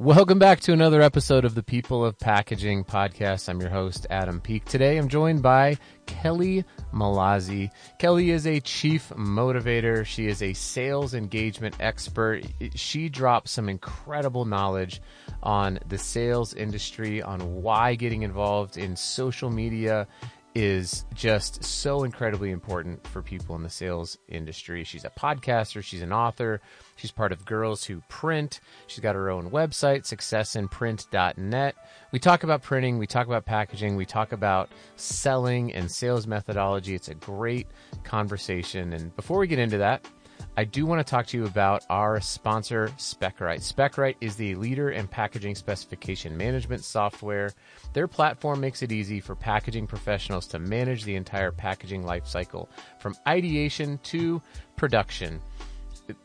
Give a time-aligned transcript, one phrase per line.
[0.00, 3.50] Welcome back to another episode of the People of Packaging podcast.
[3.50, 4.64] I'm your host, Adam Peek.
[4.64, 5.76] Today I'm joined by
[6.06, 7.70] Kelly Mallozzi.
[7.98, 10.06] Kelly is a chief motivator.
[10.06, 12.46] She is a sales engagement expert.
[12.74, 15.02] She drops some incredible knowledge
[15.42, 20.08] on the sales industry, on why getting involved in social media
[20.54, 24.82] is just so incredibly important for people in the sales industry.
[24.84, 26.60] She's a podcaster, she's an author,
[26.96, 28.60] she's part of Girls Who Print.
[28.86, 31.74] She's got her own website, successinprint.net.
[32.12, 36.94] We talk about printing, we talk about packaging, we talk about selling and sales methodology.
[36.94, 37.68] It's a great
[38.02, 38.92] conversation.
[38.92, 40.04] And before we get into that,
[40.56, 43.60] I do want to talk to you about our sponsor, SpecRight.
[43.60, 47.52] SpecRight is the leader in packaging specification management software.
[47.92, 53.16] Their platform makes it easy for packaging professionals to manage the entire packaging lifecycle from
[53.26, 54.42] ideation to
[54.76, 55.40] production.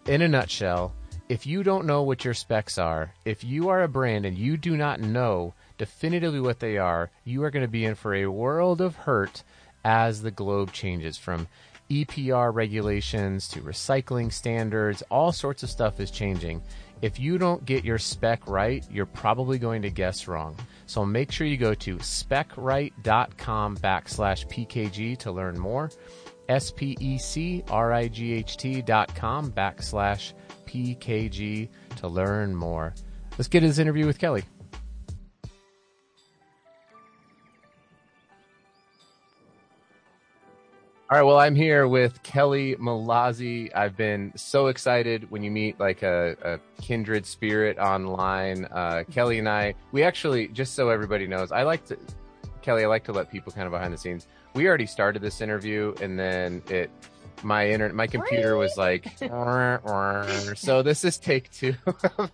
[0.07, 0.93] In a nutshell,
[1.29, 4.57] if you don't know what your specs are, if you are a brand and you
[4.57, 8.27] do not know definitively what they are, you are going to be in for a
[8.27, 9.43] world of hurt
[9.83, 11.47] as the globe changes from
[11.89, 16.61] EPR regulations to recycling standards, all sorts of stuff is changing.
[17.01, 20.57] If you don't get your spec right, you're probably going to guess wrong.
[20.87, 25.91] So make sure you go to specright.com backslash PKG to learn more.
[26.47, 30.33] S P E C R I G H T dot com backslash
[30.65, 32.93] PKG to learn more.
[33.37, 34.43] Let's get this interview with Kelly.
[41.07, 43.69] All right, well, I'm here with Kelly Mallozzi.
[43.75, 48.65] I've been so excited when you meet like a, a kindred spirit online.
[48.65, 51.97] Uh, Kelly and I, we actually, just so everybody knows, I like to,
[52.63, 54.25] Kelly, I like to let people kind of behind the scenes.
[54.55, 56.89] We already started this interview, and then it,
[57.43, 59.05] my internet, my computer was like,
[60.55, 61.75] so this is take two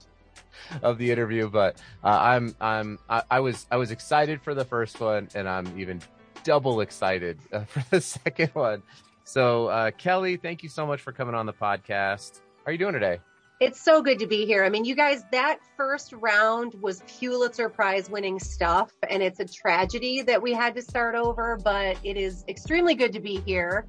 [0.82, 1.50] of the interview.
[1.50, 1.76] But
[2.06, 5.78] uh, I'm, I'm, I, I was, I was excited for the first one, and I'm
[5.78, 6.02] even
[6.44, 8.84] double excited uh, for the second one.
[9.24, 12.42] So, uh, Kelly, thank you so much for coming on the podcast.
[12.60, 13.20] How are you doing today?
[13.60, 14.64] It's so good to be here.
[14.64, 19.46] I mean, you guys, that first round was Pulitzer Prize winning stuff, and it's a
[19.46, 23.86] tragedy that we had to start over, but it is extremely good to be here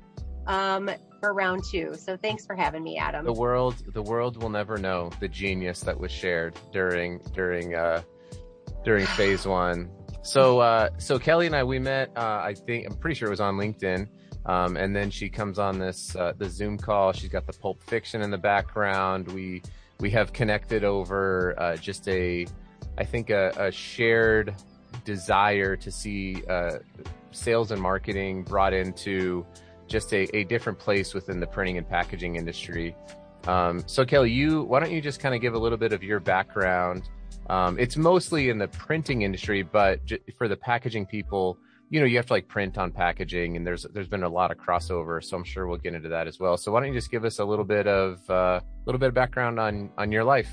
[0.46, 0.90] um,
[1.20, 1.94] for round two.
[1.94, 3.24] So thanks for having me, Adam.
[3.24, 8.02] The world, the world will never know the genius that was shared during during uh,
[8.84, 9.88] during phase one.
[10.22, 13.32] So, uh, so Kelly and I, we met, uh, I think, I'm pretty sure it
[13.32, 14.08] was on LinkedIn.
[14.46, 17.12] Um, and then she comes on this, uh, the Zoom call.
[17.12, 19.28] She's got the Pulp Fiction in the background.
[19.28, 19.62] We,
[20.00, 22.46] we have connected over, uh, just a,
[22.98, 24.54] I think a, a shared
[25.04, 26.78] desire to see, uh,
[27.32, 29.44] sales and marketing brought into
[29.86, 32.96] just a, a different place within the printing and packaging industry.
[33.46, 36.02] Um, so Kelly, you, why don't you just kind of give a little bit of
[36.02, 37.08] your background,
[37.48, 41.58] um, it's mostly in the printing industry, but j- for the packaging people,
[41.90, 44.50] you know, you have to like print on packaging, and there's there's been a lot
[44.50, 45.22] of crossover.
[45.22, 46.56] So I'm sure we'll get into that as well.
[46.56, 49.08] So why don't you just give us a little bit of a uh, little bit
[49.08, 50.50] of background on on your life?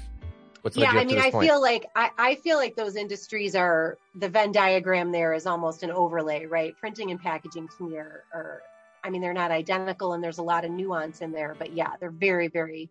[0.62, 1.48] What's yeah, I mean, I point?
[1.48, 5.12] feel like I, I feel like those industries are the Venn diagram.
[5.12, 6.76] There is almost an overlay, right?
[6.78, 8.62] Printing and packaging to me are, are
[9.04, 11.56] I mean, they're not identical, and there's a lot of nuance in there.
[11.58, 12.90] But yeah, they're very, very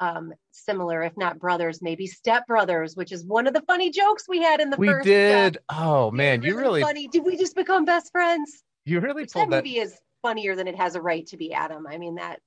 [0.00, 4.24] um, similar, if not brothers, maybe step brothers, which is one of the funny jokes
[4.28, 5.06] we had in the we first.
[5.06, 5.58] We did.
[5.68, 7.06] oh man, you really funny.
[7.06, 8.62] Did we just become best friends?
[8.84, 11.52] You really which pulled that movie is funnier than it has a right to be,
[11.52, 11.86] Adam.
[11.86, 12.40] I mean that.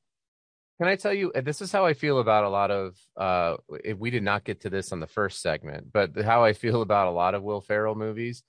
[0.79, 1.31] Can I tell you?
[1.35, 2.97] This is how I feel about a lot of.
[3.15, 6.53] uh if We did not get to this on the first segment, but how I
[6.53, 8.43] feel about a lot of Will Ferrell movies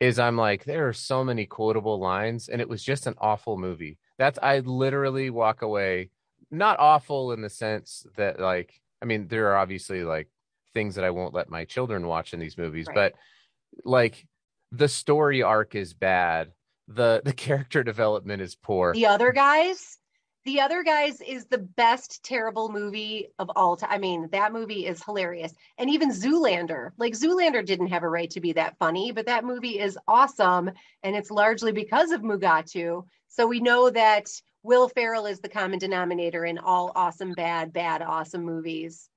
[0.00, 3.58] is I'm like, there are so many quotable lines, and it was just an awful
[3.58, 3.98] movie.
[4.18, 6.10] That's I literally walk away
[6.50, 10.28] not awful in the sense that like I mean there are obviously like
[10.74, 12.94] things that I won't let my children watch in these movies, right.
[12.94, 13.14] but
[13.84, 14.26] like
[14.72, 16.52] the story arc is bad.
[16.88, 18.92] The the character development is poor.
[18.92, 19.98] The other guys,
[20.44, 23.90] the other guys is the best terrible movie of all time.
[23.90, 25.52] I mean, that movie is hilarious.
[25.78, 29.44] And even Zoolander, like Zoolander didn't have a right to be that funny, but that
[29.44, 30.70] movie is awesome
[31.02, 33.04] and it's largely because of Mugatu.
[33.28, 34.28] So we know that
[34.66, 39.08] Will Ferrell is the common denominator in all awesome, bad, bad, awesome movies.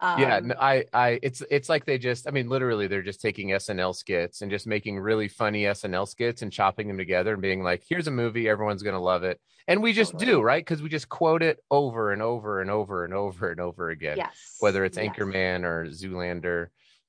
[0.00, 3.48] Um, yeah, I, I, it's, it's like they just, I mean, literally, they're just taking
[3.48, 7.62] SNL skits and just making really funny SNL skits and chopping them together and being
[7.62, 10.32] like, here's a movie, everyone's gonna love it, and we just totally.
[10.32, 10.64] do, right?
[10.64, 14.18] Because we just quote it over and over and over and over and over again.
[14.18, 14.56] Yes.
[14.60, 15.08] Whether it's yes.
[15.08, 16.68] Anchorman or Zoolander,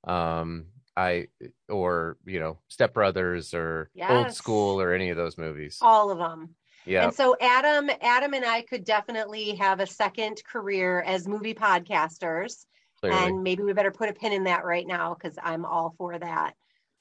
[0.10, 1.28] um, I,
[1.68, 4.10] or you know, Step Brothers or yes.
[4.10, 5.80] Old School or any of those movies.
[5.82, 6.56] All of them.
[6.90, 7.06] Yeah.
[7.06, 12.66] And so Adam, Adam and I could definitely have a second career as movie podcasters.
[13.00, 13.18] Clearly.
[13.18, 16.18] And maybe we better put a pin in that right now because I'm all for
[16.18, 16.56] that.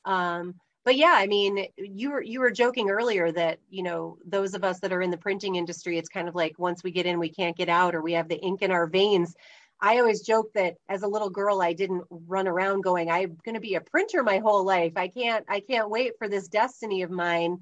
[0.04, 4.54] Um, but yeah, I mean, you were you were joking earlier that you know those
[4.54, 7.06] of us that are in the printing industry, it's kind of like once we get
[7.06, 9.34] in, we can't get out, or we have the ink in our veins.
[9.80, 13.54] I always joke that as a little girl, I didn't run around going, "I'm going
[13.54, 14.92] to be a printer my whole life.
[14.96, 17.58] I can't, I can't wait for this destiny of mine."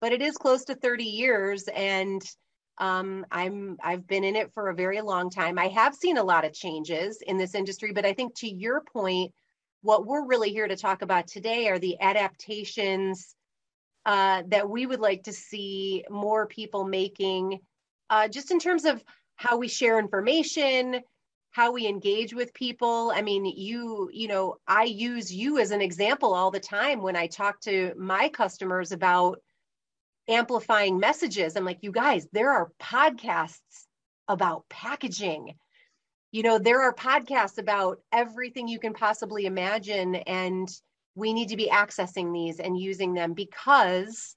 [0.00, 2.22] But it is close to 30 years, and
[2.78, 5.58] um, I'm I've been in it for a very long time.
[5.58, 8.82] I have seen a lot of changes in this industry, but I think to your
[8.92, 9.32] point,
[9.82, 13.34] what we're really here to talk about today are the adaptations
[14.06, 17.58] uh, that we would like to see more people making,
[18.10, 19.02] uh, just in terms of
[19.36, 21.00] how we share information,
[21.50, 23.12] how we engage with people.
[23.14, 27.16] I mean, you, you know, I use you as an example all the time when
[27.16, 29.40] I talk to my customers about
[30.28, 31.56] amplifying messages.
[31.56, 33.86] I'm like, you guys, there are podcasts
[34.28, 35.54] about packaging.
[36.30, 40.68] You know there are podcasts about everything you can possibly imagine and
[41.14, 44.36] we need to be accessing these and using them because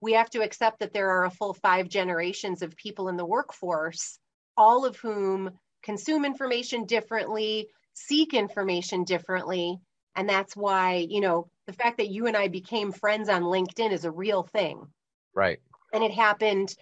[0.00, 3.26] we have to accept that there are a full five generations of people in the
[3.26, 4.20] workforce
[4.56, 5.50] all of whom
[5.82, 9.78] consume information differently seek information differently.
[10.14, 13.90] And that's why you know the fact that you and i became friends on linkedin
[13.90, 14.86] is a real thing
[15.36, 15.60] right
[15.92, 16.74] and it happened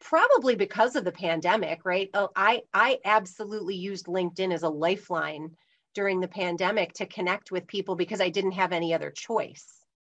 [0.00, 2.10] probably because of the pandemic, right?
[2.14, 5.56] Oh, I I absolutely used LinkedIn as a lifeline
[5.94, 9.66] during the pandemic to connect with people because I didn't have any other choice.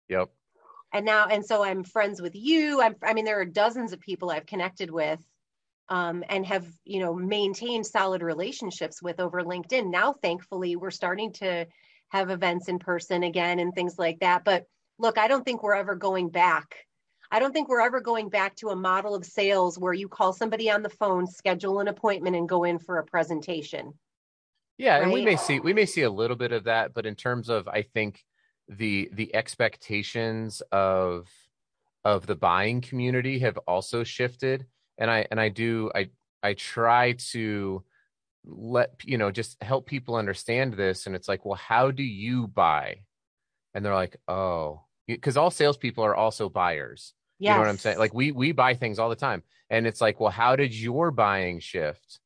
[0.09, 0.29] Yep.
[0.93, 2.81] And now, and so I'm friends with you.
[2.81, 5.19] I'm, I mean, there are dozens of people I've connected with
[5.89, 9.89] um, and have, you know, maintained solid relationships with over LinkedIn.
[9.89, 11.67] Now, thankfully, we're starting to
[12.09, 14.45] have events in person again and things like that.
[14.45, 14.65] But
[14.97, 16.86] look, I don't think we're ever going back
[17.31, 20.33] I don't think we're ever going back to a model of sales where you call
[20.33, 23.93] somebody on the phone, schedule an appointment, and go in for a presentation.
[24.77, 25.03] Yeah, right?
[25.03, 27.49] and we may see we may see a little bit of that, but in terms
[27.49, 28.23] of I think
[28.69, 31.27] the the expectations of
[32.05, 34.65] of the buying community have also shifted,
[34.97, 36.09] and I and I do I
[36.43, 37.83] I try to
[38.45, 42.47] let you know just help people understand this, and it's like, well, how do you
[42.47, 43.01] buy?
[43.73, 47.13] And they're like, oh, because all salespeople are also buyers.
[47.39, 47.51] Yes.
[47.51, 47.97] You know what I'm saying?
[47.99, 49.43] Like we we buy things all the time.
[49.69, 52.19] And it's like, well, how did your buying shift?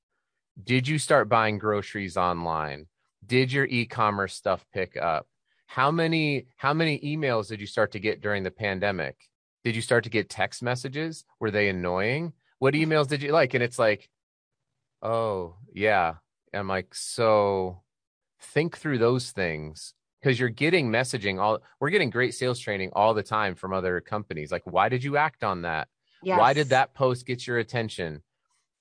[0.62, 2.88] Did you start buying groceries online?
[3.26, 5.28] Did your e-commerce stuff pick up?
[5.68, 9.16] How many how many emails did you start to get during the pandemic?
[9.64, 11.24] Did you start to get text messages?
[11.40, 12.34] Were they annoying?
[12.60, 13.54] What emails did you like?
[13.54, 14.10] And it's like,
[15.02, 16.16] oh, yeah.
[16.54, 17.82] I'm like, so
[18.40, 23.14] think through those things because you're getting messaging all we're getting great sales training all
[23.14, 25.88] the time from other companies like why did you act on that?
[26.24, 26.38] Yes.
[26.38, 28.22] why did that post get your attention?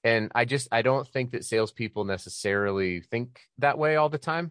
[0.05, 4.51] And i just i don't think that salespeople necessarily think that way all the time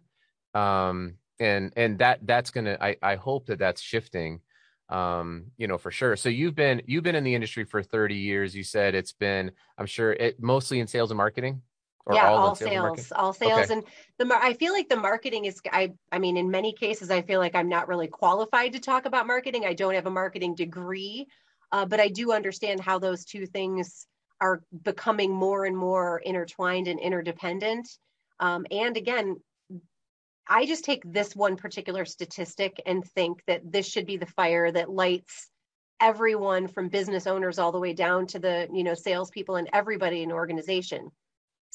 [0.53, 4.41] um and and that that's gonna i i hope that that's shifting
[4.89, 6.15] um you know for sure.
[6.15, 9.51] So you've been you've been in the industry for 30 years you said it's been
[9.77, 11.61] i'm sure it mostly in sales and marketing
[12.11, 13.73] yeah, all, all sales, all sales, okay.
[13.73, 13.83] and
[14.17, 15.61] the I feel like the marketing is.
[15.71, 19.05] I I mean, in many cases, I feel like I'm not really qualified to talk
[19.05, 19.65] about marketing.
[19.65, 21.27] I don't have a marketing degree,
[21.71, 24.07] uh, but I do understand how those two things
[24.41, 27.87] are becoming more and more intertwined and interdependent.
[28.39, 29.35] Um, and again,
[30.47, 34.71] I just take this one particular statistic and think that this should be the fire
[34.71, 35.49] that lights
[36.01, 40.23] everyone from business owners all the way down to the you know salespeople and everybody
[40.23, 41.11] in organization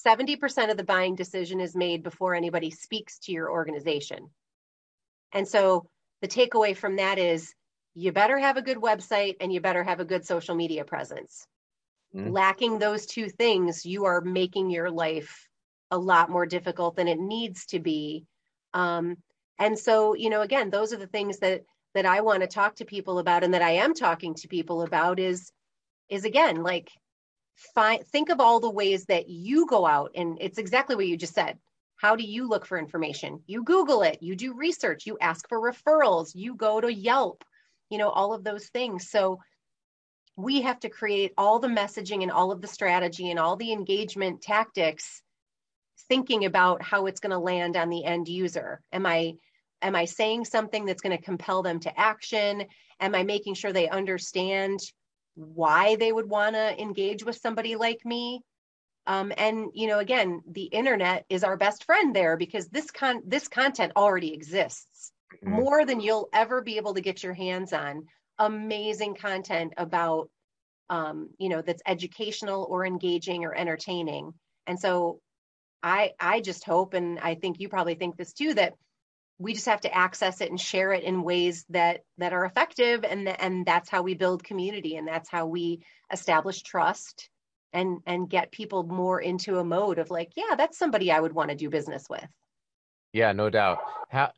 [0.05, 4.31] 70% of the buying decision is made before anybody speaks to your organization.
[5.33, 5.87] And so
[6.21, 7.55] the takeaway from that is
[7.95, 11.47] you better have a good website and you better have a good social media presence.
[12.15, 12.33] Mm.
[12.33, 15.49] Lacking those two things, you are making your life
[15.91, 18.25] a lot more difficult than it needs to be.
[18.73, 19.17] Um,
[19.59, 21.63] and so, you know, again, those are the things that
[21.95, 24.83] that I want to talk to people about and that I am talking to people
[24.83, 25.53] about is
[26.09, 26.91] is again like
[27.57, 31.17] find think of all the ways that you go out and it's exactly what you
[31.17, 31.59] just said.
[31.97, 33.43] How do you look for information?
[33.47, 37.45] You google it you do research you ask for referrals you go to yelp
[37.91, 39.11] you know all of those things.
[39.11, 39.41] So
[40.37, 43.73] we have to create all the messaging and all of the strategy and all the
[43.73, 45.23] engagement tactics
[46.09, 48.81] thinking about how it's going to land on the end user.
[48.93, 49.35] Am i
[49.83, 52.65] am i saying something that's going to compel them to action?
[53.01, 54.81] Am i making sure they understand
[55.35, 58.43] why they would want to engage with somebody like me.
[59.07, 63.21] Um, and you know again the internet is our best friend there because this con
[63.27, 65.13] this content already exists.
[65.43, 65.55] Mm-hmm.
[65.57, 68.05] more than you'll ever be able to get your hands on
[68.39, 70.29] amazing content about
[70.91, 74.33] um, you know that's educational or engaging or entertaining.
[74.67, 75.21] And so
[75.83, 78.75] I I just hope and I think you probably think this too that
[79.39, 83.05] we just have to access it and share it in ways that that are effective
[83.05, 87.29] and and that's how we build community and that's how we establish trust
[87.73, 91.33] and and get people more into a mode of like yeah that's somebody i would
[91.33, 92.27] want to do business with.
[93.13, 93.79] Yeah no doubt.
[94.09, 94.33] How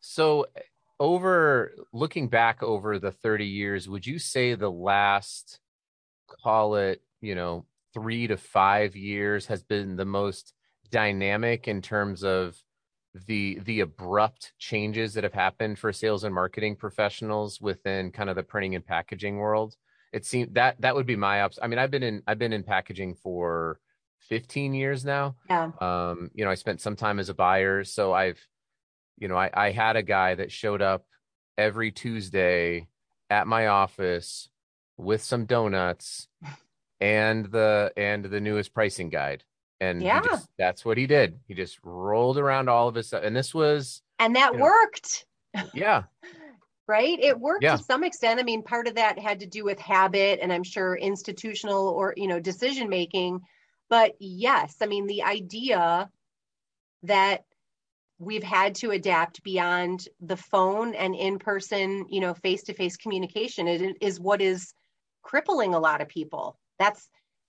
[0.00, 0.46] so
[0.98, 5.60] over looking back over the 30 years would you say the last
[6.42, 10.54] call it you know 3 to 5 years has been the most
[10.90, 12.56] dynamic in terms of
[13.26, 18.36] the the abrupt changes that have happened for sales and marketing professionals within kind of
[18.36, 19.76] the printing and packaging world
[20.12, 22.52] it seems that that would be my ups i mean i've been in i've been
[22.52, 23.80] in packaging for
[24.28, 25.36] 15 years now.
[25.48, 25.70] Yeah.
[25.80, 28.40] Um you know i spent some time as a buyer so i've
[29.16, 31.06] you know i i had a guy that showed up
[31.56, 32.88] every tuesday
[33.30, 34.48] at my office
[34.96, 36.28] with some donuts
[37.00, 39.44] and the and the newest pricing guide
[39.80, 40.22] and yeah.
[40.22, 41.38] just, that's what he did.
[41.46, 45.26] He just rolled around all of his stuff and this was and that worked.
[45.74, 46.04] Yeah.
[46.90, 47.18] Right?
[47.20, 47.76] It worked yeah.
[47.76, 48.40] to some extent.
[48.40, 52.14] I mean part of that had to do with habit and i'm sure institutional or
[52.16, 53.42] you know decision making
[53.90, 56.08] but yes i mean the idea
[57.02, 57.44] that
[58.18, 62.96] we've had to adapt beyond the phone and in person you know face to face
[62.96, 64.72] communication it is what is
[65.28, 66.58] crippling a lot of people.
[66.78, 67.08] That's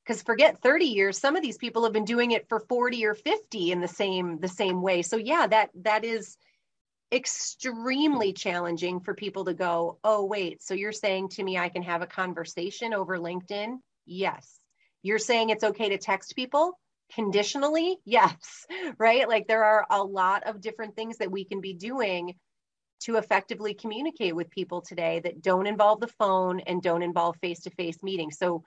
[0.09, 3.13] because forget 30 years some of these people have been doing it for 40 or
[3.13, 5.03] 50 in the same the same way.
[5.03, 6.35] So yeah that that is
[7.11, 11.81] extremely challenging for people to go oh wait so you're saying to me i can
[11.81, 13.77] have a conversation over linkedin?
[14.05, 14.59] Yes.
[15.03, 16.79] You're saying it's okay to text people?
[17.13, 17.97] Conditionally?
[18.05, 18.65] Yes
[18.97, 19.29] right?
[19.29, 22.33] Like there are a lot of different things that we can be doing
[23.01, 28.03] to effectively communicate with people today that don't involve the phone and don't involve face-to-face
[28.03, 28.37] meetings.
[28.37, 28.63] So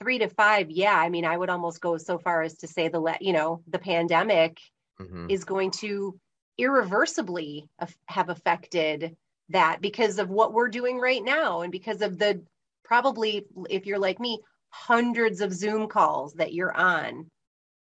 [0.00, 0.96] three to five, yeah.
[0.96, 3.78] I mean, I would almost go so far as to say the you know the
[3.78, 4.60] pandemic
[5.00, 5.26] mm-hmm.
[5.30, 6.18] is going to
[6.58, 7.68] irreversibly
[8.06, 9.16] have affected
[9.50, 12.42] that because of what we're doing right now and because of the
[12.84, 17.26] probably if you're like me hundreds of zoom calls that you're on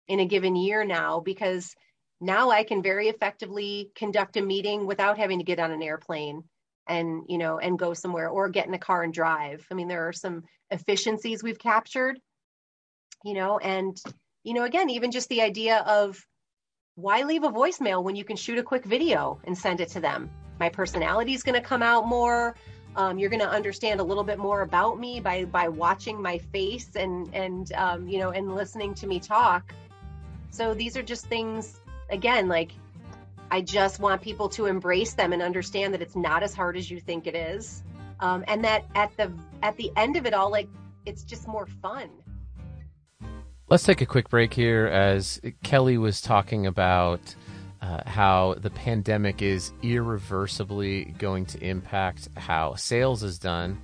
[0.08, 1.76] in a given year now because
[2.20, 6.44] now i can very effectively conduct a meeting without having to get on an airplane
[6.88, 9.66] and you know and go somewhere or get in a car and drive.
[9.72, 12.20] I mean there are some efficiencies we've captured
[13.24, 13.96] you know and
[14.44, 16.26] you know again even just the idea of
[16.96, 20.00] why leave a voicemail when you can shoot a quick video and send it to
[20.00, 20.30] them?
[20.60, 22.56] My personality is going to come out more.
[22.96, 26.38] Um, you're going to understand a little bit more about me by by watching my
[26.38, 29.74] face and and um, you know and listening to me talk.
[30.52, 32.72] So these are just things again like
[33.54, 36.90] I just want people to embrace them and understand that it's not as hard as
[36.90, 37.84] you think it is.
[38.20, 39.32] Um, and that at the
[39.62, 40.68] at the end of it all, like
[41.06, 42.10] it's just more fun.
[43.70, 47.36] Let's take a quick break here as Kelly was talking about
[47.84, 53.80] uh, how the pandemic is irreversibly going to impact how sales is done.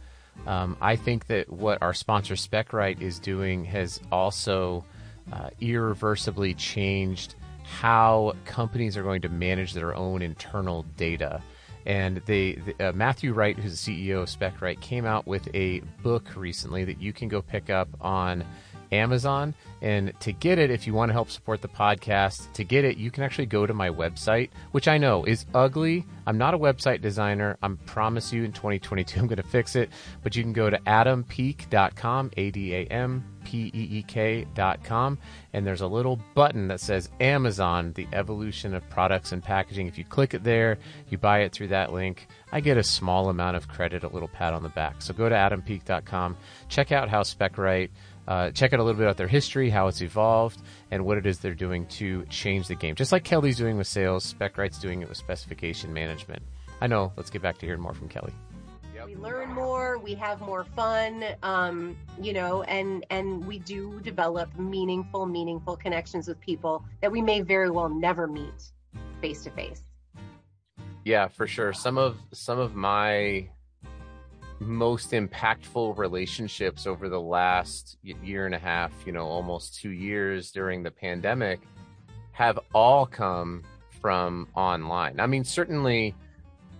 [0.47, 4.83] Um, I think that what our sponsor SpecRight is doing has also
[5.31, 7.35] uh, irreversibly changed
[7.69, 11.41] how companies are going to manage their own internal data.
[11.85, 16.35] And they, uh, Matthew Wright, who's the CEO of SpecRight, came out with a book
[16.35, 18.43] recently that you can go pick up on
[18.91, 19.53] Amazon.
[19.81, 22.98] And to get it, if you want to help support the podcast, to get it,
[22.98, 26.05] you can actually go to my website, which I know is ugly.
[26.27, 27.58] I'm not a website designer.
[27.62, 29.89] I promise you in 2022 I'm going to fix it.
[30.22, 35.17] But you can go to adampeek.com, A D A M P E E K.com,
[35.53, 39.88] and there's a little button that says Amazon, the evolution of products and packaging.
[39.88, 40.77] If you click it there,
[41.10, 42.27] you buy it through that link.
[42.51, 45.01] I get a small amount of credit, a little pat on the back.
[45.01, 47.89] So go to adampeek.com, check out how SpecRight
[48.29, 51.25] uh, check out a little bit about their history, how it's evolved, and what it
[51.25, 52.93] is they're doing to change the game.
[52.93, 56.43] Just like Kelly's doing with sales, SpecRight's doing it with specification management.
[56.79, 57.12] I know.
[57.17, 58.31] Let's get back to hearing more from Kelly.
[59.05, 64.55] We learn more, we have more fun, um, you know, and and we do develop
[64.59, 68.71] meaningful, meaningful connections with people that we may very well never meet
[69.19, 69.81] face to face.
[71.05, 71.74] Yeah, for sure.
[71.74, 73.50] Some of some of my
[74.59, 80.51] most impactful relationships over the last year and a half, you know, almost two years
[80.51, 81.61] during the pandemic
[82.31, 83.63] have all come
[84.01, 85.19] from online.
[85.19, 86.15] I mean, certainly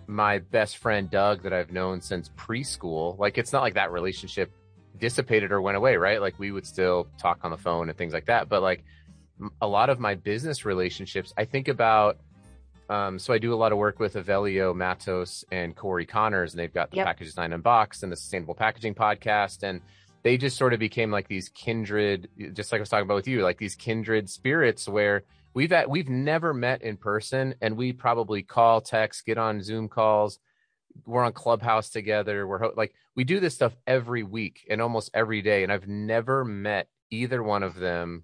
[0.07, 4.51] my best friend Doug that I've known since preschool, like it's not like that relationship
[4.98, 6.19] dissipated or went away, right?
[6.19, 8.50] Like we would still talk on the phone and things like that.
[8.50, 8.83] But like
[9.62, 12.17] a lot of my business relationships, I think about
[12.89, 16.60] um, so I do a lot of work with Avelio Matos and Corey Connors, and
[16.60, 17.05] they've got the yep.
[17.05, 19.81] Package Design Unboxed and the Sustainable Packaging podcast, and
[20.24, 23.27] they just sort of became like these kindred, just like I was talking about with
[23.27, 27.93] you, like these kindred spirits where we've at, we've never met in person and we
[27.93, 30.39] probably call text get on zoom calls
[31.05, 35.10] we're on clubhouse together we're ho- like we do this stuff every week and almost
[35.13, 38.24] every day and i've never met either one of them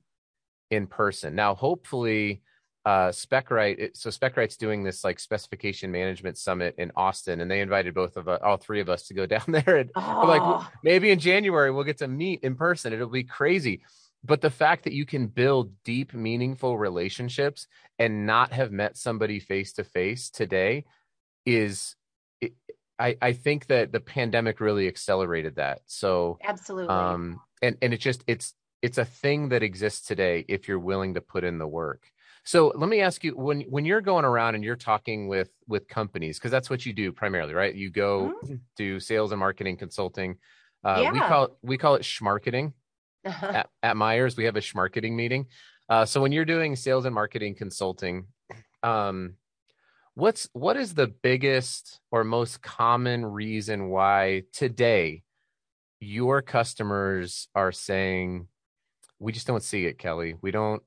[0.70, 2.42] in person now hopefully
[2.86, 7.94] uh SpecRight so SpecRight's doing this like specification management summit in austin and they invited
[7.94, 10.26] both of us all three of us to go down there and oh.
[10.28, 13.82] like maybe in january we'll get to meet in person it'll be crazy
[14.24, 17.68] but the fact that you can build deep meaningful relationships
[18.00, 20.86] and not have met somebody face to face today
[21.46, 21.96] is
[22.98, 25.82] I, I think that the pandemic really accelerated that.
[25.86, 26.90] So absolutely.
[26.90, 31.16] Um, and, and it just, it's, it's a thing that exists today if you're willing
[31.16, 32.10] to put in the work.
[32.46, 35.88] So let me ask you when, when you're going around and you're talking with, with
[35.88, 37.74] companies, cause that's what you do primarily, right?
[37.74, 38.56] You go mm-hmm.
[38.78, 40.38] do sales and marketing consulting.
[40.84, 41.12] Uh, yeah.
[41.12, 42.74] we call, we call it schmarketing
[43.26, 43.48] uh-huh.
[43.48, 44.38] at, at Meyers.
[44.38, 45.48] We have a schmarketing meeting.
[45.90, 48.28] Uh, so when you're doing sales and marketing consulting,
[48.84, 49.36] um,
[50.16, 55.22] what's what is the biggest or most common reason why today
[56.00, 58.48] your customers are saying
[59.20, 60.82] we just don't see it kelly we don't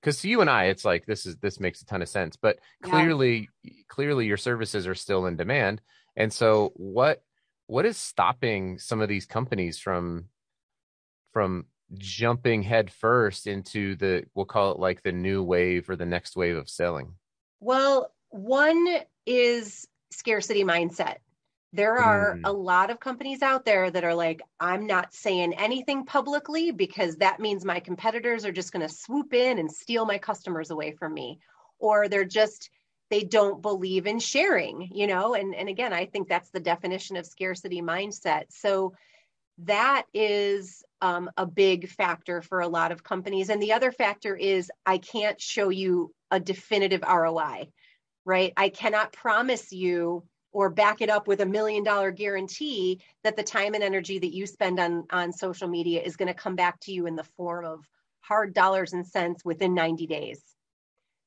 [0.00, 2.36] because to you and i it's like this is this makes a ton of sense
[2.36, 3.72] but clearly yeah.
[3.88, 5.80] clearly your services are still in demand
[6.16, 7.22] and so what
[7.66, 10.24] what is stopping some of these companies from
[11.32, 16.36] from jumping headfirst into the we'll call it like the new wave or the next
[16.36, 17.14] wave of selling
[17.60, 18.86] well one
[19.26, 21.16] is scarcity mindset.
[21.72, 22.40] There are mm.
[22.44, 27.16] a lot of companies out there that are like, I'm not saying anything publicly because
[27.16, 30.92] that means my competitors are just going to swoop in and steal my customers away
[30.92, 31.40] from me.
[31.78, 32.70] Or they're just,
[33.10, 35.34] they don't believe in sharing, you know?
[35.34, 38.44] And, and again, I think that's the definition of scarcity mindset.
[38.48, 38.94] So
[39.58, 43.50] that is um, a big factor for a lot of companies.
[43.50, 47.68] And the other factor is I can't show you a definitive ROI
[48.28, 48.52] right?
[48.58, 50.22] I cannot promise you
[50.58, 54.34] or back it up with a million dollar guarantee that the time and energy that
[54.34, 57.22] you spend on on social media is going to come back to you in the
[57.22, 57.88] form of
[58.22, 60.42] hard dollars and cents within 90 days.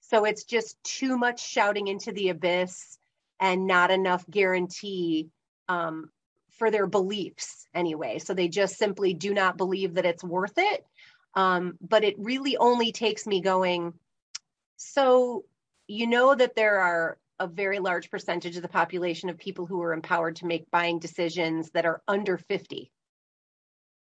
[0.01, 2.97] So it's just too much shouting into the abyss
[3.39, 5.29] and not enough guarantee
[5.69, 6.09] um,
[6.49, 8.19] for their beliefs anyway.
[8.19, 10.85] So they just simply do not believe that it's worth it.
[11.35, 13.93] Um, but it really only takes me going,
[14.75, 15.45] so
[15.87, 19.81] you know that there are a very large percentage of the population of people who
[19.81, 22.91] are empowered to make buying decisions that are under 50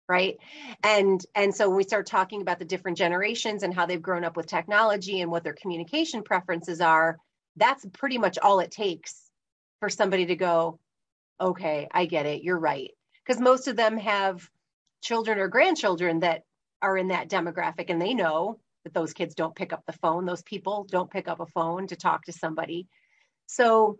[0.08, 0.38] right?
[0.84, 4.24] And and so when we start talking about the different generations and how they've grown
[4.24, 7.18] up with technology and what their communication preferences are
[7.58, 9.32] that's pretty much all it takes
[9.80, 10.80] for somebody to go
[11.42, 12.92] okay i get it you're right.
[13.26, 14.48] Because most of them have
[15.02, 16.44] children or grandchildren that
[16.82, 20.26] are in that demographic and they know that those kids don't pick up the phone.
[20.26, 22.88] Those people don't pick up a phone to talk to somebody
[23.48, 23.98] so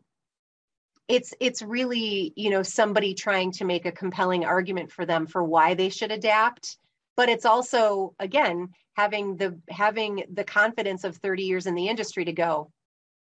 [1.08, 5.44] it's it's really you know somebody trying to make a compelling argument for them for
[5.44, 6.78] why they should adapt.
[7.16, 12.26] But it's also again having the having the confidence of 30 years in the industry
[12.26, 12.72] to go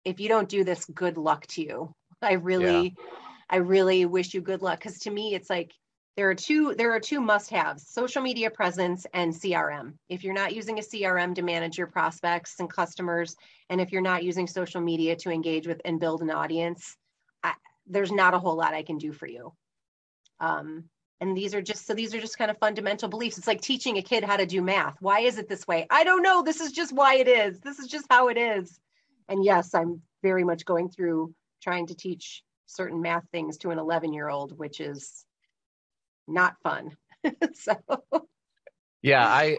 [0.05, 1.93] if you don't do this good luck to you.
[2.21, 3.05] I really yeah.
[3.49, 4.79] i really wish you good luck.
[4.79, 5.71] Because to me it's like
[6.19, 10.33] there are two there are two must haves social media presence and crm if you're
[10.33, 13.37] not using a crm to manage your prospects and customers
[13.69, 16.97] and if you're not using social media to engage with and build an audience
[17.41, 17.53] I,
[17.87, 19.53] there's not a whole lot i can do for you.
[20.41, 20.89] Um,
[21.21, 23.37] and these are just so these are just kind of fundamental beliefs.
[23.37, 24.97] It's like teaching a kid how to do math.
[24.99, 25.87] Why is it this way?
[25.89, 26.43] I don't know.
[26.43, 27.61] This is just why it is.
[27.61, 28.77] This is just how it is.
[29.29, 33.79] And yes i'm very much going through trying to teach certain math things to an
[33.79, 35.25] 11 year old which is
[36.29, 36.95] not fun.
[37.53, 37.75] so
[39.01, 39.57] yeah I,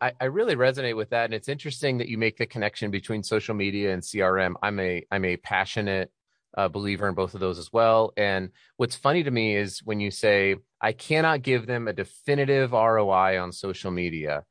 [0.00, 1.26] I i really resonate with that.
[1.26, 5.04] And it's interesting that you make the connection between social media and crm i'm a
[5.10, 6.10] i'm a passionate
[6.56, 8.12] uh, believer in both of those as well.
[8.16, 12.72] And what's funny to me is when you say i cannot give them a definitive
[12.72, 14.44] roi on social media.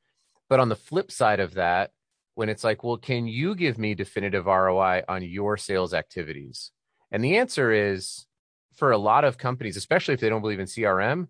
[0.47, 1.91] But on the flip side of that
[2.35, 6.71] when it's like well can you give me definitive roi on your sales activities?
[7.11, 8.25] And the answer is
[8.75, 11.27] for a lot of companies especially if they don't believe in crm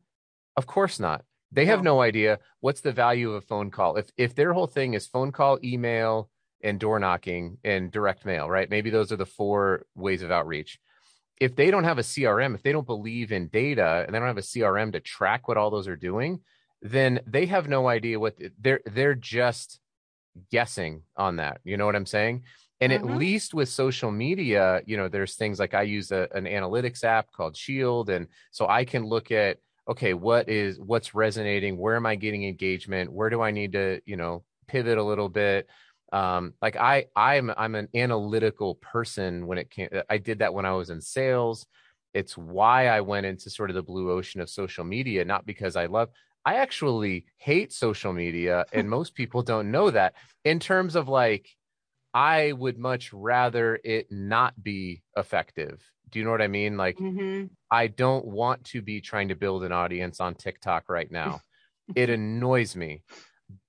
[0.55, 1.23] of course not.
[1.51, 1.95] They have no.
[1.95, 3.95] no idea what's the value of a phone call.
[3.95, 6.29] If if their whole thing is phone call, email,
[6.63, 8.69] and door knocking and direct mail, right?
[8.69, 10.79] Maybe those are the four ways of outreach.
[11.39, 14.27] If they don't have a CRM, if they don't believe in data and they don't
[14.27, 16.41] have a CRM to track what all those are doing,
[16.81, 19.79] then they have no idea what they're they're just
[20.51, 21.61] guessing on that.
[21.63, 22.43] You know what I'm saying?
[22.81, 23.09] And mm-hmm.
[23.09, 27.03] at least with social media, you know, there's things like I use a, an analytics
[27.03, 29.57] app called Shield, and so I can look at
[29.89, 33.99] okay what is what's resonating where am i getting engagement where do i need to
[34.05, 35.67] you know pivot a little bit
[36.11, 39.89] Um, like I, I'm, I'm an analytical person when it came.
[40.09, 41.65] I did that when I was in sales.
[42.13, 45.75] It's why I went into sort of the blue ocean of social media, not because
[45.75, 46.09] I love.
[46.45, 50.15] I actually hate social media, and most people don't know that.
[50.43, 51.47] In terms of like,
[52.13, 55.83] I would much rather it not be effective.
[56.11, 56.77] Do you know what I mean?
[56.77, 61.11] Like, hmm I don't want to be trying to build an audience on TikTok right
[61.11, 61.43] now.
[61.95, 63.03] it annoys me.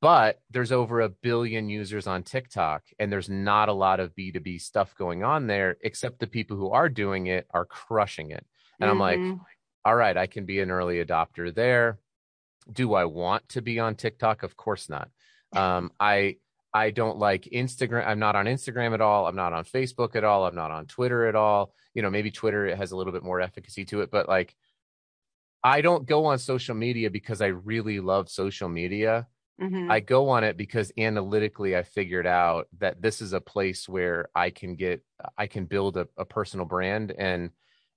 [0.00, 4.58] But there's over a billion users on TikTok, and there's not a lot of B2B
[4.58, 8.46] stuff going on there, except the people who are doing it are crushing it.
[8.80, 9.40] And I'm like, Mhm.
[9.84, 12.00] all right, I can be an early adopter there.
[12.70, 14.42] Do I want to be on TikTok?
[14.42, 15.10] Of course not.
[15.54, 16.38] Um, I
[16.72, 18.06] I don't like Instagram.
[18.06, 19.26] I'm not on Instagram at all.
[19.26, 20.46] I'm not on Facebook at all.
[20.46, 21.74] I'm not on Twitter at all.
[21.94, 24.54] You know, maybe Twitter it has a little bit more efficacy to it, but like
[25.62, 29.26] I don't go on social media because I really love social media.
[29.60, 29.90] Mhm.
[29.90, 34.30] I go on it because analytically I figured out that this is a place where
[34.34, 35.04] I can get
[35.36, 37.50] I can build a, a personal brand and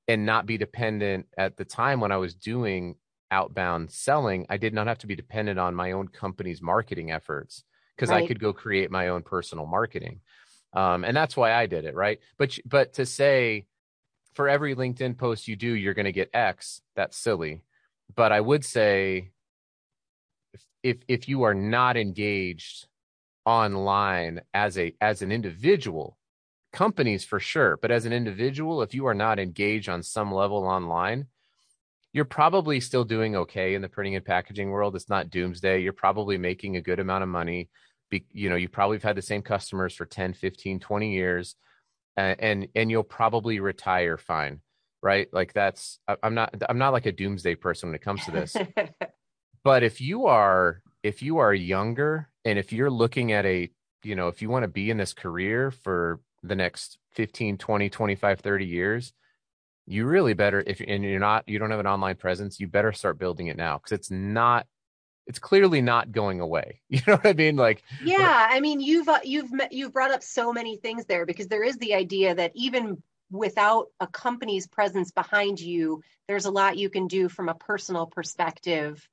[0.07, 2.95] and not be dependent at the time when I was doing
[3.31, 7.63] outbound selling, I did not have to be dependent on my own company's marketing efforts
[7.95, 10.21] because I could go create my own personal marketing.
[10.73, 12.19] Um, and that's why I did it, right?
[12.37, 13.67] But but to say
[14.33, 17.61] for every LinkedIn post you do, you're going to get X, that's silly.
[18.15, 19.31] But I would say
[20.53, 22.87] if, if if you are not engaged
[23.45, 26.17] online as a as an individual,
[26.71, 30.65] companies for sure, but as an individual, if you are not engaged on some level
[30.65, 31.27] online,
[32.13, 34.95] you're probably still doing okay in the printing and packaging world.
[34.95, 35.81] It's not doomsday.
[35.81, 37.69] You're probably making a good amount of money.
[38.13, 41.55] Be, you know, you probably have had the same customers for 10, 15, 20 years
[42.15, 44.61] and and, and you'll probably retire fine,
[45.01, 45.27] right?
[45.33, 48.55] Like that's I'm not I'm not like a doomsday person when it comes to this.
[49.63, 53.71] but if you are if you are younger and if you're looking at a
[54.03, 57.89] you know if you want to be in this career for the next 15 20
[57.89, 59.13] 25 30 years
[59.85, 62.91] you really better if and you're not you don't have an online presence you better
[62.91, 64.65] start building it now because it's not
[65.25, 66.81] it's clearly not going away.
[66.89, 67.55] You know what i mean?
[67.55, 71.25] Like yeah i mean you've uh, you've met, you've brought up so many things there
[71.25, 76.51] because there is the idea that even without a company's presence behind you there's a
[76.51, 79.07] lot you can do from a personal perspective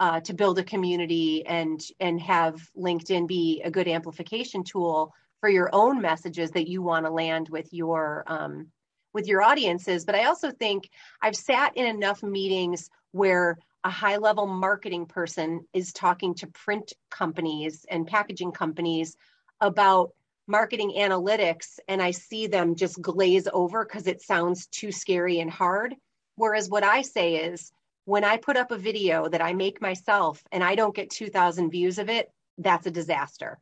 [0.00, 5.48] uh, to build a community and and have linkedin be a good amplification tool for
[5.48, 8.66] your own messages that you want to land with your um,
[9.12, 10.04] with your audiences.
[10.04, 10.90] But i also think
[11.22, 16.92] i've sat in enough meetings where a high level marketing person is talking to print
[17.10, 19.16] companies and packaging companies
[19.60, 20.12] about
[20.46, 25.50] marketing analytics and i see them just glaze over because it sounds too scary and
[25.50, 25.94] hard.
[26.36, 27.72] Whereas what i say is
[28.04, 31.70] when i put up a video that i make myself and i don't get 2000
[31.70, 33.58] views of it that's a disaster.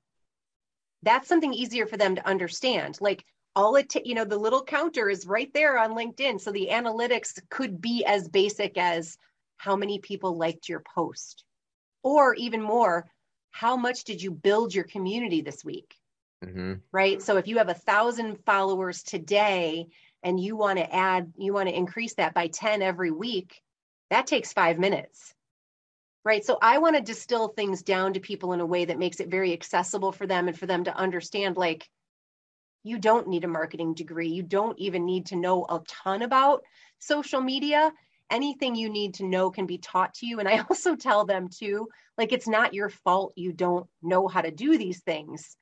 [1.03, 2.99] That's something easier for them to understand.
[3.01, 6.69] Like all it you know the little counter is right there on linkedin so the
[6.71, 9.17] analytics could be as basic as
[9.59, 11.45] how many people liked your post?
[12.03, 13.11] Or even more
[13.53, 15.97] how much did you build your community this week?
[16.43, 17.21] Mhm, right?
[17.21, 19.89] So if you have a thousand followers today
[20.23, 23.63] and you want to add you want to increase that by 10 every week
[24.11, 25.35] that takes five minutes.
[26.25, 26.45] Right?
[26.45, 29.29] So i want to distill things down to people in a way that makes it
[29.29, 31.89] very accessible for them and for them to understand like
[32.83, 34.29] you don't need a marketing degree.
[34.29, 36.65] You don't even need to know a ton about
[36.99, 37.93] social media
[38.31, 40.39] anything you need to know can be taught to you.
[40.39, 44.41] And i also tell them too like it's not your fault you don't know how
[44.41, 45.57] to do these things.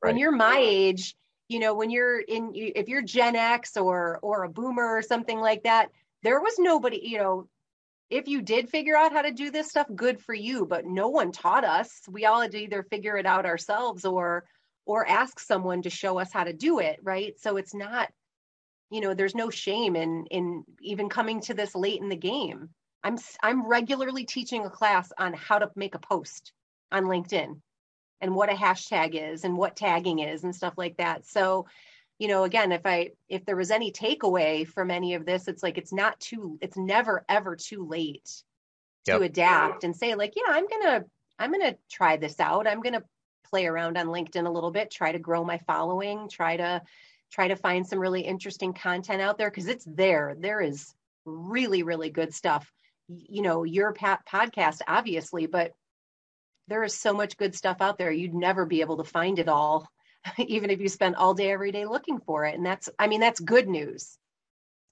[0.00, 1.14] When you're my age
[1.48, 5.38] you know when you're in if you're gen x or or a boomer or something
[5.38, 5.90] like that
[6.22, 7.48] there was nobody you know
[8.12, 10.66] if you did figure out how to do this stuff good for you.
[10.66, 11.90] But no one taught us.
[12.06, 14.44] We all had to either figure it out ourselves or
[14.84, 17.38] or ask someone to show us how to do it right?
[17.40, 18.10] So it's not
[18.92, 22.68] you know there's no shame in in even coming to this late in the game.
[23.02, 26.52] I'm i'm regularly teaching a class on how to make a post
[26.92, 27.60] on linkedin
[28.20, 31.26] and what a hashtag is and what tagging is and stuff like that.
[31.26, 31.66] So
[32.18, 35.62] you know again if i if there was any takeaway from any of this it's
[35.62, 38.44] like it's not too it's never ever too late
[39.06, 41.04] to adapt and say like yeah i'm gonna
[41.38, 42.68] i'm gonna try this out.
[42.68, 43.02] I'm gonna
[43.50, 46.82] play around on linkedin a little bit try to grow my following try to
[47.32, 50.36] try to find some really interesting content out there because it's there.
[50.38, 52.70] There is really really good stuff.
[53.08, 55.72] You know your podcast obviously but
[56.68, 59.48] there is so much good stuff out there you'd never be able to find it
[59.48, 59.88] all
[60.38, 62.54] even if you spent all day every day looking for it.
[62.54, 64.16] And that's i mean that's good news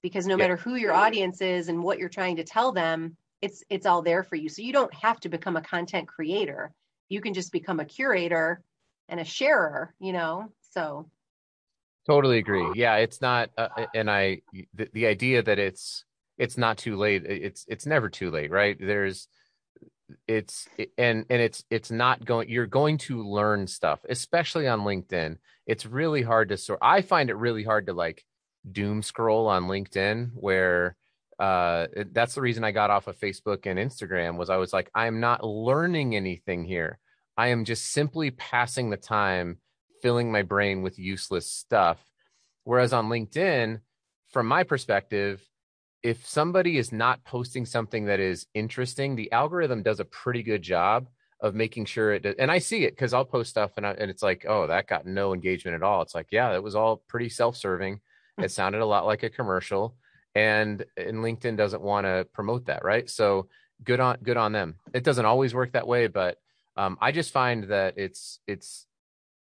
[0.03, 0.43] because no Yeah.
[0.43, 4.01] matter who your audience is and what you're trying to tell them it's it's all
[4.03, 4.49] there for you.
[4.49, 6.71] So you don't have to become a content creator.
[7.09, 8.61] You can just become a curator
[9.09, 10.51] and a sharer, you know?
[10.71, 11.09] So
[12.07, 12.67] totally agree.
[12.75, 12.95] Yeah.
[12.97, 14.41] It's not, uh, and I,
[14.73, 16.05] the, the idea that it's,
[16.37, 17.25] it's not too late.
[17.25, 18.77] It's, it's never too late, right?
[18.79, 19.27] There's,
[20.27, 25.37] it's and and it's it's not going you're going to learn stuff especially on linkedin
[25.65, 28.23] it's really hard to sort i find it really hard to like
[28.71, 30.95] doom scroll on linkedin where
[31.39, 34.89] uh that's the reason i got off of facebook and instagram was i was like
[34.93, 36.99] i'm not learning anything here
[37.37, 39.57] i am just simply passing the time
[40.01, 41.99] filling my brain with useless stuff
[42.63, 43.79] whereas on linkedin
[44.29, 45.45] from my perspective
[46.03, 50.61] if somebody is not posting something that is interesting, the algorithm does a pretty good
[50.61, 51.07] job
[51.39, 52.23] of making sure it.
[52.23, 54.67] Does, and I see it because I'll post stuff and I, and it's like, oh,
[54.67, 56.01] that got no engagement at all.
[56.01, 57.99] It's like, yeah, that was all pretty self-serving.
[58.37, 58.43] Hmm.
[58.43, 59.95] It sounded a lot like a commercial,
[60.33, 63.09] and and LinkedIn doesn't want to promote that, right?
[63.09, 63.47] So
[63.83, 64.75] good on good on them.
[64.93, 66.37] It doesn't always work that way, but
[66.77, 68.85] um, I just find that it's it's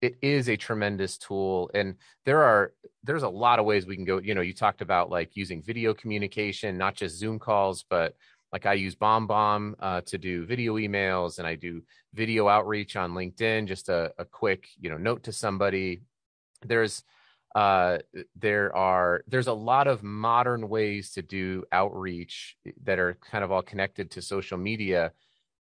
[0.03, 2.73] it is a tremendous tool and there are
[3.05, 5.63] there's a lot of ways we can go you know you talked about like using
[5.63, 8.15] video communication not just zoom calls but
[8.53, 11.83] like i use BombBomb uh, to do video emails and i do
[12.15, 16.03] video outreach on linkedin just a, a quick you know note to somebody.
[16.63, 17.03] There's
[17.55, 17.99] uh
[18.37, 23.51] there are there's a lot of modern ways to do outreach that are kind of
[23.51, 25.13] all connected to social media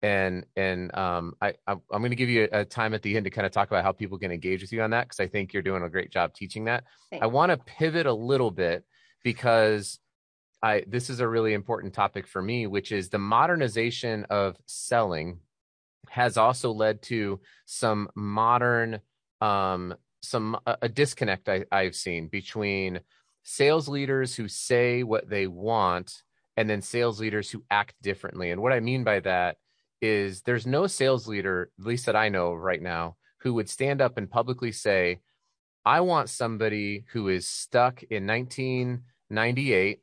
[0.01, 3.29] and and um, I I'm, going to give you a, time at the end to
[3.29, 5.53] kind of talk about how people can engage with you on that because I think
[5.53, 6.83] you're doing a great job teaching that.
[7.09, 7.23] Thanks.
[7.23, 8.83] I want to pivot a little bit
[9.23, 9.99] because
[10.61, 15.39] I this is a really important topic for me, which is the modernization of selling
[16.09, 18.99] has also led to some modern
[19.41, 22.99] um, some a, a disconnect I, I've seen between
[23.43, 26.23] sales leaders who say what they want
[26.55, 28.51] and then sales leaders who act differently.
[28.51, 29.57] And what I mean by that
[30.01, 34.01] is there's no sales leader, at least that I know right now, who would stand
[34.01, 35.19] up and publicly say,
[35.85, 40.01] I want somebody who is stuck in 1998,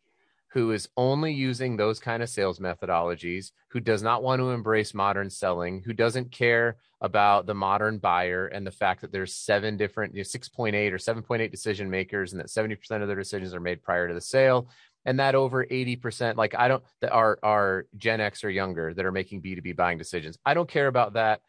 [0.52, 4.94] who is only using those kind of sales methodologies, who does not want to embrace
[4.94, 9.76] modern selling, who doesn't care about the modern buyer and the fact that there's seven
[9.76, 13.60] different, you know, 6.8 or 7.8 decision makers and that 70% of their decisions are
[13.60, 14.68] made prior to the sale
[15.04, 19.04] and that over 80% like i don't that are are gen x or younger that
[19.04, 20.38] are making b2b buying decisions.
[20.44, 21.40] I don't care about that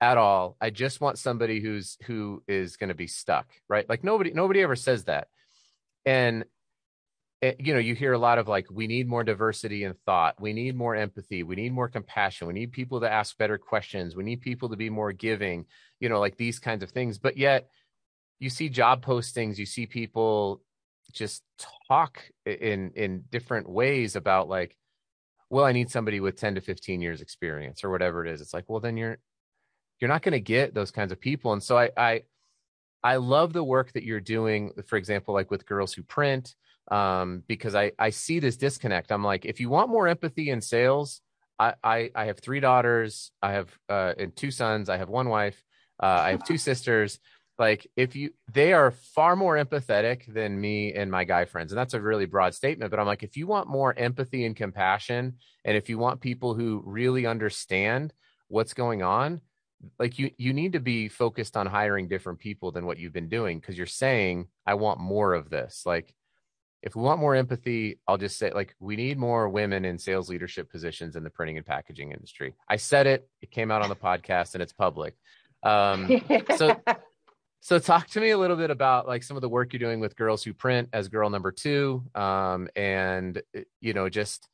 [0.00, 0.56] at all.
[0.60, 3.88] I just want somebody who's who is going to be stuck right?
[3.88, 5.28] Like nobody nobody ever says that.
[6.04, 6.44] And
[7.42, 10.40] eh, you know you hear a lot of like we need more diversity in thought.
[10.40, 11.42] We need more empathy.
[11.42, 12.46] We need more compassion.
[12.46, 14.16] We need people to ask better questions.
[14.16, 15.66] We need people to be more giving
[16.00, 17.18] you know like these kinds of things.
[17.18, 17.68] But yet
[18.38, 19.56] you see job postings.
[19.56, 20.60] You see people
[21.16, 21.42] just
[21.88, 24.76] talk in in different ways about like
[25.50, 28.40] well i need somebody with 10 to 15 years experience or whatever it is.
[28.40, 29.18] It's like well then you're
[29.98, 31.52] you're not going to get those kinds of people.
[31.52, 32.22] And so i i
[33.02, 36.54] i love the work that you're doing for example like with girls who print
[36.90, 39.10] um, because i i see this disconnect.
[39.10, 41.22] I'm like if you want more empathy in sales
[41.58, 43.32] i i, I have three daughters.
[43.42, 44.88] I have uh and two sons.
[44.90, 45.62] I have one wife.
[46.02, 47.18] Uh, i have two sisters
[47.58, 51.78] like if you they are far more empathetic than me and my guy friends and
[51.78, 55.34] that's a really broad statement but i'm like if you want more empathy and compassion
[55.64, 58.12] and if you want people who really understand
[58.48, 59.40] what's going on
[59.98, 63.28] like you you need to be focused on hiring different people than what you've been
[63.28, 65.82] doing because you're saying i want more of this.
[65.84, 66.14] Like
[66.82, 70.28] if we want more empathy i'll just say like we need more women in sales
[70.28, 72.54] leadership positions in the printing and packaging industry.
[72.68, 75.14] I said it it came out on the podcast and it's public.
[75.62, 76.22] Um
[76.56, 76.80] so
[77.66, 79.98] so talk to me a little bit about like some of the work you're doing
[79.98, 84.48] with girls who print as girl number two um, and eh, you know just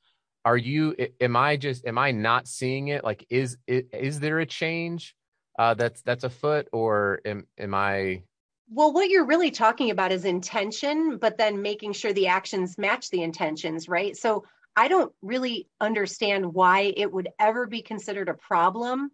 [0.47, 3.05] are you am i just am i not seeing it?
[3.05, 5.15] Like is is there a change
[5.59, 8.23] uh, that's that's afoot or am, am i
[8.71, 13.11] well what you're really talking about is intention but then making sure the actions match
[13.11, 14.17] the intentions right?
[14.17, 14.45] So
[14.75, 19.11] i don't really understand why it would ever be considered a problem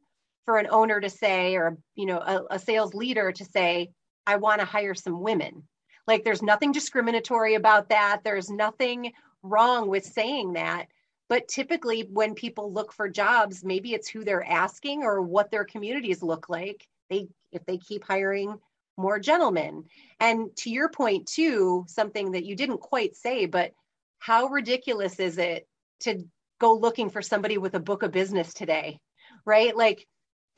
[0.49, 3.91] for an owner to say or you know a, a sales leader to say
[4.27, 5.63] i want to hire some women.
[6.07, 8.23] Like there's nothing discriminatory about that.
[8.25, 10.87] There's nothing wrong with saying that.
[11.29, 15.67] But typically when people look for jobs maybe it's who they're asking or what their
[15.67, 16.83] communities look like.
[17.11, 18.57] They if they keep hiring
[18.97, 19.85] more gentlemen.
[20.19, 23.73] And to your point too something that you didn't quite say but
[24.19, 25.69] how ridiculous is it
[26.05, 26.25] to
[26.59, 28.99] go looking for somebody with a book of business today
[29.45, 29.77] right?
[29.77, 30.07] Like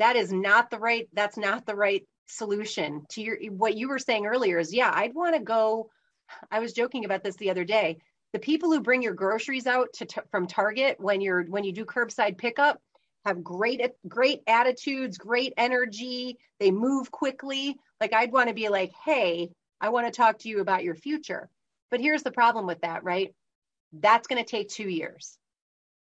[0.01, 3.99] that is not the right that's not the right solution to your what you were
[3.99, 5.89] saying earlier is yeah i'd want to go
[6.51, 7.97] i was joking about this the other day
[8.33, 11.85] the people who bring your groceries out to from target when you're when you do
[11.85, 12.81] curbside pickup
[13.25, 17.77] have great great attitudes, great energy, they move quickly.
[18.01, 20.95] Like I'd want to be like, "Hey, I want to talk to you about your
[20.95, 21.49] future."
[21.91, 23.35] But here's the problem with that, right?
[23.93, 25.37] That's going to take 2 years.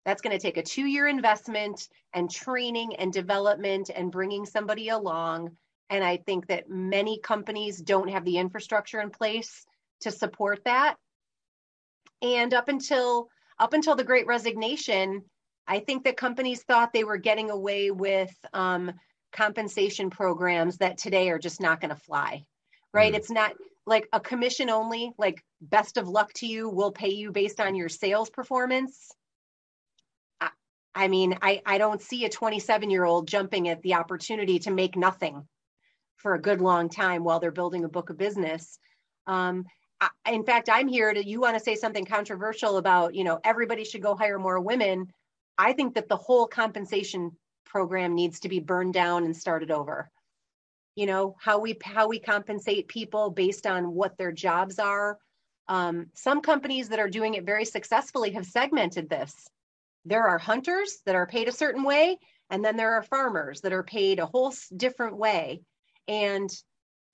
[0.04, 5.56] That's going to take a 2-year investment and training and development and bringing somebody along
[5.92, 9.66] and I think that many companies don't have the infrastructure in place
[10.00, 10.96] to support that.
[12.22, 15.22] And up until up until the Great Resignation,
[15.68, 18.90] I think that companies thought they were getting away with um,
[19.32, 22.46] compensation programs that today are just not going to fly.
[22.94, 23.12] Right?
[23.12, 23.16] Mm.
[23.16, 23.52] It's not
[23.86, 27.74] like a commission only, like best of luck to you, we'll pay you based on
[27.74, 29.10] your sales performance.
[30.94, 34.70] I, mean, I, I don't see a 27 year old jumping at the opportunity to
[34.70, 35.46] make nothing
[36.16, 38.78] for a good long time while they're building a book of business.
[39.26, 39.66] Um,
[40.00, 43.40] I, in fact, I'm here to, you want to say something controversial about, you know,
[43.44, 45.12] everybody should go hire more women.
[45.58, 47.32] I think that the whole compensation
[47.64, 50.10] program needs to be burned down and started over.
[50.94, 55.18] You know, how we, how we compensate people based on what their jobs are.
[55.68, 59.48] Um, some companies that are doing it very successfully have segmented this.
[60.04, 62.18] There are hunters that are paid a certain way,
[62.50, 65.62] and then there are farmers that are paid a whole different way.
[66.08, 66.50] And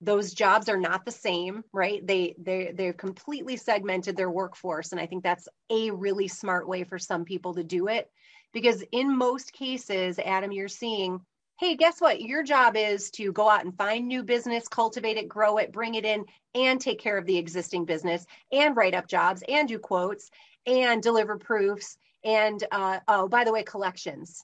[0.01, 2.05] those jobs are not the same right?
[2.05, 6.83] They they they're completely segmented their workforce and i think that's a really smart way
[6.83, 8.09] for some people to do it.
[8.53, 11.19] Because in most cases adam you're seeing
[11.59, 12.21] hey guess what?
[12.21, 15.95] Your job is to go out and find new business cultivate it grow it bring
[15.95, 16.25] it in
[16.55, 20.29] and take care of the existing business and write up jobs and do quotes
[20.65, 24.43] and deliver proofs and uh, oh by the way collections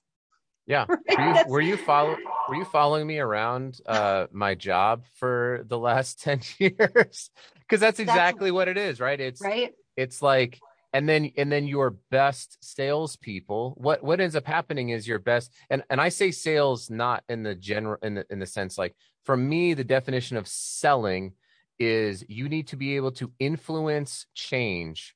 [0.67, 0.85] yeah.
[1.47, 2.15] Were you, were follow
[2.49, 7.29] were you following me around uh my job for the last 10 years?
[7.59, 9.19] Because that's exactly that's, what it is, right?
[9.19, 9.73] It's right.
[9.95, 10.59] It's like
[10.93, 15.53] and then and then your best salespeople, what what ends up happening is your best
[15.69, 18.95] and and I say sales not in the general in the in the sense like
[19.23, 21.33] for me, the definition of selling
[21.79, 25.14] is you need to be able to influence change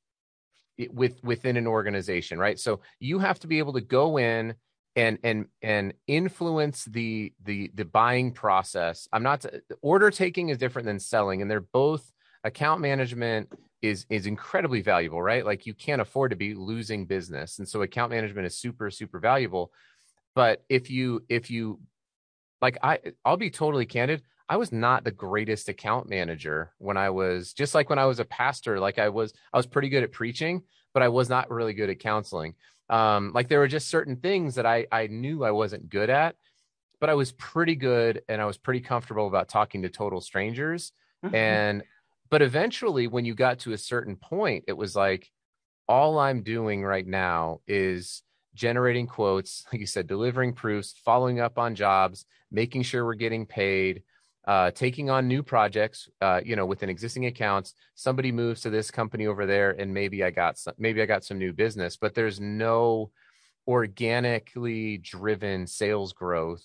[0.91, 2.59] with within an organization, right?
[2.59, 4.55] So you have to be able to go in
[4.95, 9.07] and and and influence the the the buying process.
[9.13, 9.45] I'm not
[9.81, 12.11] order taking is different than selling and they're both
[12.43, 15.45] account management is is incredibly valuable right?
[15.45, 19.19] Like you can't afford to be losing business and so account management is super super
[19.19, 19.71] valuable.
[20.35, 21.79] But if you if you
[22.61, 27.09] like i i'll be totally candid i was not the greatest account manager when i
[27.09, 30.03] was just like when i was a pastor like i was i was pretty good
[30.03, 30.61] at preaching
[30.93, 32.53] but i was not really good at counseling
[32.89, 36.35] um, like there were just certain things that I I knew I wasn't good at,
[36.99, 40.91] but I was pretty good and I was pretty comfortable about talking to total strangers.
[41.23, 41.35] Mm-hmm.
[41.35, 41.83] And
[42.29, 45.29] but eventually, when you got to a certain point, it was like
[45.87, 48.23] all I'm doing right now is
[48.55, 53.45] generating quotes, like you said, delivering proofs, following up on jobs, making sure we're getting
[53.45, 54.03] paid,
[54.49, 57.75] uh, taking on new projects, uh, you know, within existing accounts.
[57.93, 61.23] Somebody moves to this company over there, and maybe I got some, maybe I got
[61.23, 63.11] some new business, but there's no
[63.67, 66.63] organically driven sales growth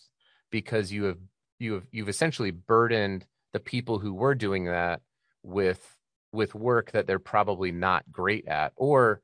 [0.51, 1.18] because you have
[1.59, 5.03] you have you've essentially burdened the people who were doing that
[5.42, 5.94] with
[6.33, 9.20] with work that they're probably not great at or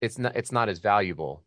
[0.00, 1.44] it's not it's not as valuable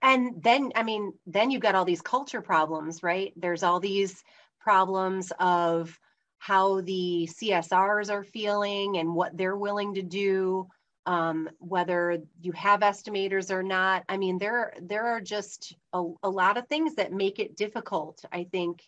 [0.00, 4.24] and then i mean then you've got all these culture problems right there's all these
[4.62, 5.98] problems of
[6.38, 10.66] how the CSRs are feeling and what they're willing to do,
[11.06, 14.04] um, whether you have estimators or not.
[14.08, 18.24] I mean, there there are just a, a lot of things that make it difficult.
[18.32, 18.82] I think,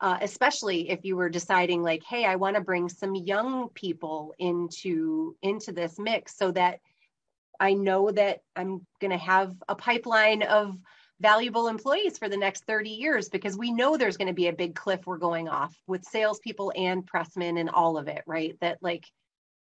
[0.00, 4.34] uh, especially if you were deciding like, hey, I want to bring some young people
[4.38, 6.78] into into this mix so that
[7.58, 10.76] I know that I'm going to have a pipeline of
[11.20, 14.52] valuable employees for the next 30 years because we know there's going to be a
[14.52, 18.56] big cliff we're going off with salespeople and pressmen and all of it, right?
[18.60, 19.04] That like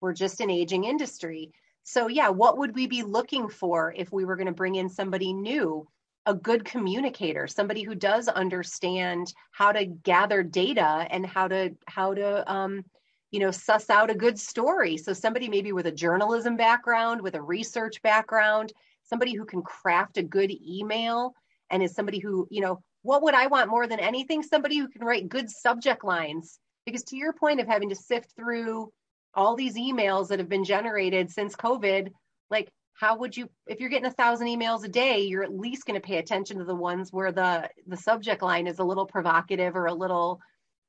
[0.01, 1.53] we're just an aging industry.
[1.85, 4.89] So, yeah, what would we be looking for if we were going to bring in
[4.89, 5.89] somebody new?
[6.27, 12.13] A good communicator, somebody who does understand how to gather data and how to how
[12.13, 12.85] to um,
[13.31, 14.99] you know suss out a good story.
[14.99, 20.19] So somebody maybe with a journalism background, with a research background, somebody who can craft
[20.19, 21.35] a good email
[21.71, 24.43] and is somebody who, you know, what would I want more than anything?
[24.43, 26.59] Somebody who can write good subject lines.
[26.85, 28.91] Because to your point of having to sift through
[29.35, 32.11] all these emails that have been generated since COVID,
[32.51, 35.85] like how would you if you're getting a thousand emails a day you're at least
[35.85, 39.07] going to pay attention to the ones where the the subject line is a little
[39.07, 40.41] provocative or a little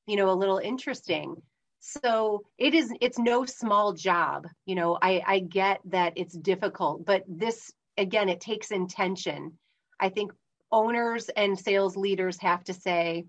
[0.08, 1.36] you know a little interesting
[1.82, 7.06] so it is it's no small job you know i i get that it's difficult
[7.06, 9.60] but this again, it takes intention.
[10.00, 10.32] I think
[10.72, 13.26] owners and sales leaders have to say,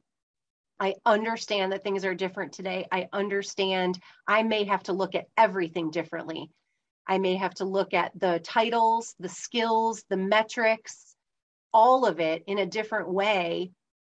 [0.78, 2.86] I understand that things are different today.
[2.90, 6.50] I understand I may have to look at everything differently.
[7.06, 11.14] I may have to look at the titles, the skills, the metrics,
[11.72, 13.72] all of it in a different way.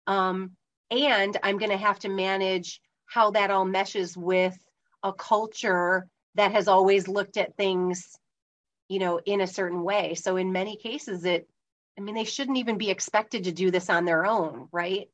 [0.06, 0.52] Um,
[0.90, 4.56] and I'm going to have to manage how that all meshes with
[5.02, 8.16] a culture that has always looked at things,
[8.88, 10.14] you know, in a certain way.
[10.14, 11.48] So in many cases, it,
[11.98, 15.08] I mean, they shouldn't even be expected to do this on their own, right?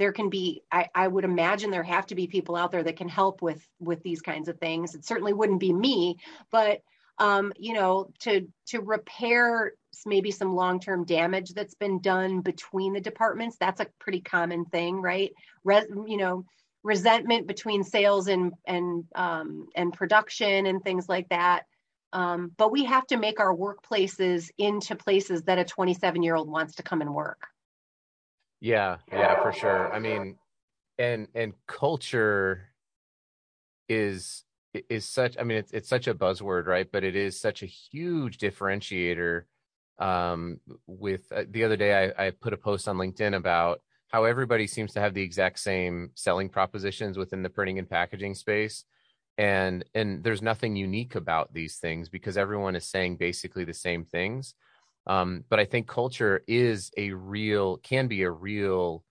[0.00, 2.96] there can be I, I would imagine there have to be people out there that
[2.96, 4.94] can help with with these kinds of things.
[4.94, 6.16] It certainly wouldn't be me
[6.50, 6.80] but
[7.18, 9.74] um, you know to to repair
[10.06, 15.02] maybe some long-term damage that's been done between the departments that's a pretty common thing
[15.02, 15.32] right?
[15.64, 16.46] Res, you know
[16.82, 21.64] resentment between sales and and um, and production and things like that
[22.12, 26.48] um, but we have to make our workplaces into places that a 27 year old
[26.48, 27.46] wants to come and work
[28.60, 29.92] yeah, yeah, for sure.
[29.92, 30.36] I mean,
[30.98, 32.68] and and culture
[33.88, 34.44] is
[34.88, 36.86] is such I mean it's it's such a buzzword, right?
[36.90, 39.44] But it is such a huge differentiator
[39.98, 44.24] um with uh, the other day I I put a post on LinkedIn about how
[44.24, 48.84] everybody seems to have the exact same selling propositions within the printing and packaging space
[49.38, 54.04] and and there's nothing unique about these things because everyone is saying basically the same
[54.04, 54.54] things
[55.06, 59.04] um, but I think culture is a real, can be a real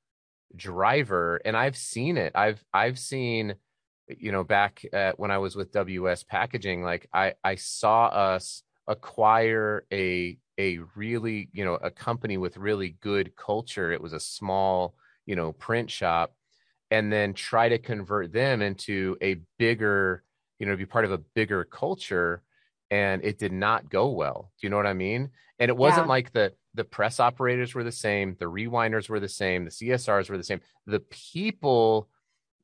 [0.55, 2.33] driver, and I've seen it.
[2.35, 3.55] I've I've seen,
[4.07, 4.85] you know, back
[5.17, 11.49] when I was with WS Packaging, like I I saw us acquire a a really
[11.53, 13.91] you know a company with really good culture.
[13.91, 14.95] It was a small
[15.25, 16.33] you know print shop,
[16.91, 20.23] and then try to convert them into a bigger
[20.59, 22.43] you know be part of a bigger culture
[22.91, 24.51] and it did not go well.
[24.59, 25.29] Do you know what I mean?
[25.59, 26.09] And it wasn't yeah.
[26.09, 30.29] like the the press operators were the same, the rewinders were the same, the CSRs
[30.29, 30.61] were the same.
[30.85, 32.09] The people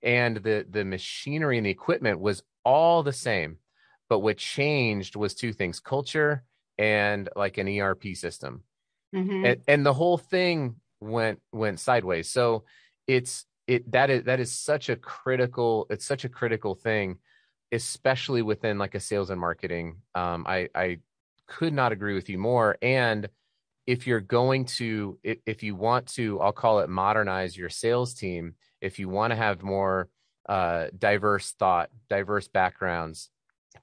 [0.02, 3.58] and the the machinery and the equipment was all the same.
[4.08, 6.44] But what changed was two things: culture
[6.78, 8.64] and like an ERP system.
[9.14, 9.46] Mm-hmm.
[9.46, 12.30] And, and the whole thing went went sideways.
[12.30, 12.64] So
[13.08, 17.18] it's it that is that is such a critical it's such a critical thing
[17.72, 19.98] especially within like a sales and marketing.
[20.14, 21.00] Um, I, I
[21.48, 22.78] could not agree with you more.
[22.82, 23.30] And
[23.86, 28.56] if you're going to, if, you want to, I'll call it modernize your sales team,
[28.82, 30.10] if you want to have more
[30.50, 33.30] uh, diverse thought, diverse backgrounds,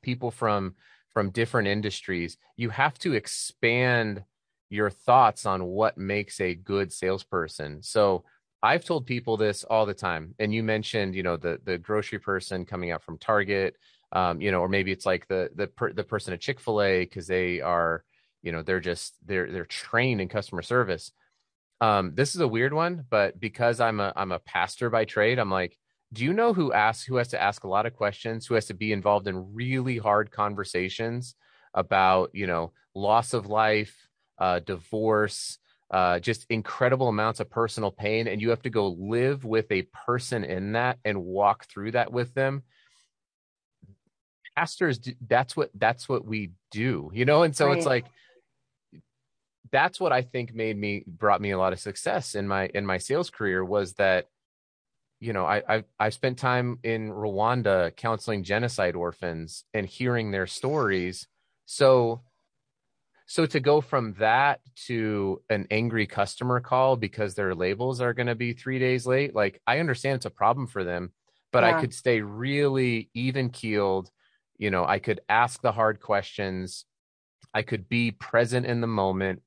[0.03, 0.75] people from
[1.11, 4.25] from different industries, you have to expand
[4.71, 7.83] your thoughts on what makes a good salesperson.
[7.83, 8.25] So
[8.63, 12.19] I've told people this all the time, and you mentioned, you know, the the grocery
[12.19, 13.77] person coming out from Target,
[14.13, 16.83] um, you know, or maybe it's like the the per, the person at Chick Fil
[16.83, 18.05] A because they are,
[18.43, 21.13] you know, they're just they're they're trained in customer service.
[21.81, 25.39] Um, this is a weird one, but because I'm a I'm a pastor by trade,
[25.39, 25.77] I'm like,
[26.13, 28.67] do you know who asks who has to ask a lot of questions, who has
[28.67, 31.35] to be involved in really hard conversations
[31.75, 34.09] about, you know, loss of life,
[34.39, 35.59] uh, divorce,
[35.93, 39.83] uh, just incredible amounts of personal pain, and you have to go live with a
[40.07, 42.63] person in that and walk through that with them.
[44.57, 47.43] Pastors, that's what that's what we do, you know.
[47.43, 47.77] And so right.
[47.77, 48.07] it's like
[49.71, 52.87] that's what I think made me brought me a lot of success in my in
[52.87, 54.29] my sales career was that
[55.21, 60.47] you know I I I spent time in Rwanda counseling genocide orphans and hearing their
[60.47, 61.27] stories.
[61.67, 62.23] So
[63.33, 68.27] so to go from that to an angry customer call because their labels are going
[68.27, 71.13] to be three days late, like I understand it's a problem for them,
[71.51, 71.75] but yeah.
[71.75, 74.11] I could stay really even keeled.
[74.59, 76.85] You know, I could ask the hard questions.
[77.55, 79.41] I could be present in the moment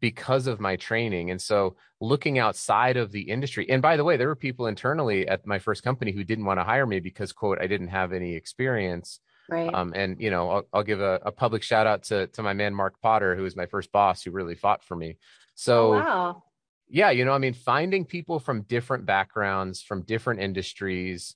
[0.00, 1.30] because of my training.
[1.30, 5.28] And so looking outside of the industry, and by the way, there were people internally
[5.28, 8.14] at my first company who didn't want to hire me because, quote, I didn't have
[8.14, 9.20] any experience.
[9.48, 9.72] Right.
[9.72, 12.52] Um, and you know, I'll, I'll give a, a, public shout out to to my
[12.52, 15.16] man Mark Potter, who was my first boss, who really fought for me.
[15.54, 16.42] So, oh, wow.
[16.88, 21.34] yeah, you know, I mean, finding people from different backgrounds, from different industries,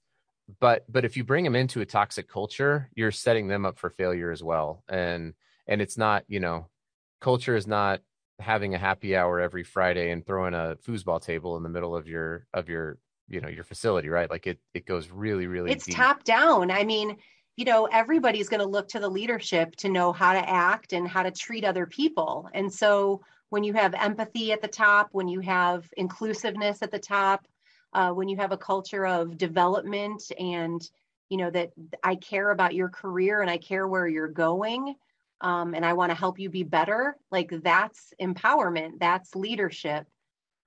[0.60, 3.90] but but if you bring them into a toxic culture, you're setting them up for
[3.90, 4.84] failure as well.
[4.88, 5.34] And
[5.66, 6.68] and it's not, you know,
[7.20, 8.00] culture is not
[8.38, 12.08] having a happy hour every Friday and throwing a foosball table in the middle of
[12.08, 12.98] your of your
[13.28, 14.30] you know your facility, right?
[14.30, 15.70] Like it it goes really really.
[15.72, 15.96] It's deep.
[15.96, 16.70] top down.
[16.70, 17.16] I mean
[17.56, 21.06] you know everybody's going to look to the leadership to know how to act and
[21.08, 25.28] how to treat other people and so when you have empathy at the top when
[25.28, 27.46] you have inclusiveness at the top
[27.94, 30.88] uh, when you have a culture of development and
[31.28, 31.72] you know that
[32.02, 34.94] i care about your career and i care where you're going
[35.42, 40.06] um, and I want to help you be better, like that's empowerment, that's leadership.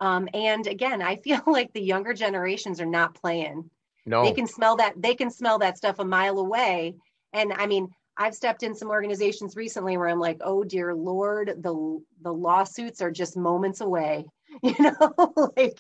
[0.02, 3.70] Um, and again, I feel like the younger generations are not playing.
[4.06, 4.94] No, They can smell that.
[5.02, 6.96] They can smell that stuff a mile away.
[7.34, 11.56] And I mean, I've stepped in some organizations recently where I'm like, oh dear Lord,
[11.62, 14.26] the the lawsuits are just moments away.
[14.64, 15.78] You know, like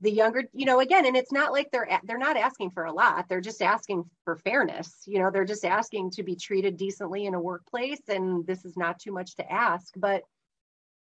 [0.00, 2.92] the younger, you know, again, and it's not like they're they're not asking for a
[2.92, 3.28] lot.
[3.28, 5.02] They're just asking for fairness.
[5.06, 8.76] You know, they're just asking to be treated decently in a workplace, and this is
[8.76, 9.92] not too much to ask.
[9.96, 10.22] But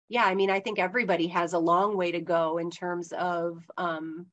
[0.10, 3.64] yeah, I mean, I think everybody has a long way to go in terms of
[3.78, 4.26] um,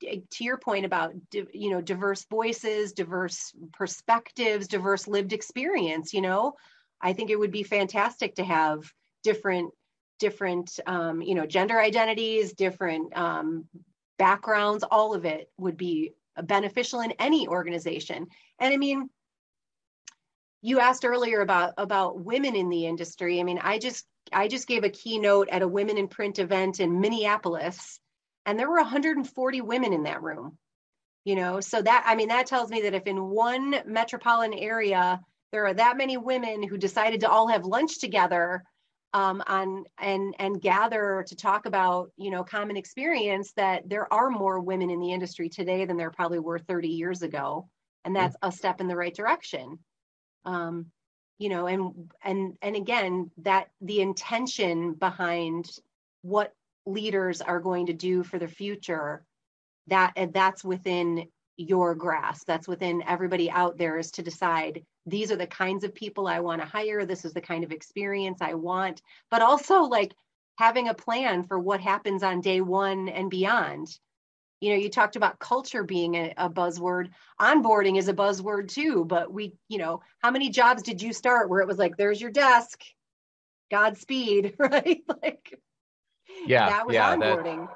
[0.00, 1.14] to your point about
[1.52, 6.54] you know diverse voices diverse perspectives diverse lived experience you know
[7.00, 8.92] i think it would be fantastic to have
[9.22, 9.72] different
[10.18, 13.66] different um, you know gender identities different um,
[14.18, 14.84] backgrounds.
[14.90, 18.26] All of it would be beneficial in any organization.
[18.58, 19.08] And i mean
[20.62, 23.40] you asked earlier about about women in the industry.
[23.40, 26.80] I mean i just i just gave a keynote at a women in print event
[26.80, 28.00] in minneapolis
[28.46, 30.56] and there were 140 women in that room
[31.24, 31.60] you know?
[31.60, 35.20] So that i mean that tells me that if in one metropolitan area
[35.52, 38.62] there are that many women who decided to all have lunch together
[39.12, 44.30] um, on and and gather to talk about you know common experience that there are
[44.30, 47.68] more women in the industry today than there probably were 30 years ago.
[48.04, 49.78] And that's a step in the right direction.
[50.44, 50.86] Um,
[51.38, 55.68] you know and and and again that the intention behind
[56.22, 56.52] what
[56.86, 59.24] leaders are going to do for the future
[59.88, 62.46] that that's within your grasp.
[62.46, 66.40] That's within everybody out there is to decide these are the kinds of people i
[66.40, 67.06] want to hire.
[67.06, 69.02] This is the kind of experience i want.
[69.30, 70.12] But also like
[70.58, 73.88] having a plan for what happens on day one and beyond.
[74.60, 77.10] You know you talked about culture being a, a buzzword.
[77.40, 81.48] Onboarding is a buzzword too but we you know how many jobs did you start
[81.48, 82.82] where it was like there's your desk
[83.70, 85.02] godspeed right?
[85.22, 85.60] Like
[86.46, 87.68] yeah, that was yeah, that-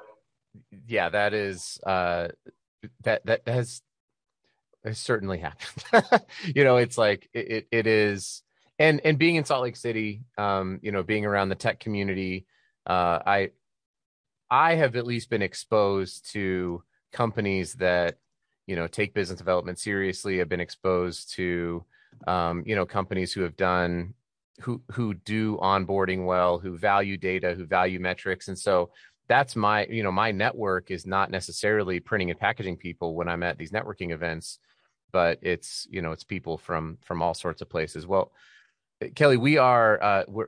[0.87, 2.29] yeah, that is uh,
[3.03, 3.81] that that has,
[4.83, 6.23] has certainly happened.
[6.55, 8.43] you know, it's like it, it, is,
[8.79, 12.45] and and being in Salt Lake City, um, you know, being around the tech community,
[12.85, 13.51] uh, I
[14.49, 16.83] I have at least been exposed to
[17.13, 18.17] companies that
[18.67, 20.41] you know take business development seriously.
[20.41, 21.85] I've been exposed to
[22.27, 24.13] um, you know companies who have done
[24.61, 28.91] who who do onboarding well, who value data, who value metrics, and so
[29.27, 33.43] that's my you know my network is not necessarily printing and packaging people when i'm
[33.43, 34.59] at these networking events
[35.11, 38.07] but it's you know it's people from from all sorts of places.
[38.07, 38.31] Well
[39.15, 40.47] kelly we are uh we're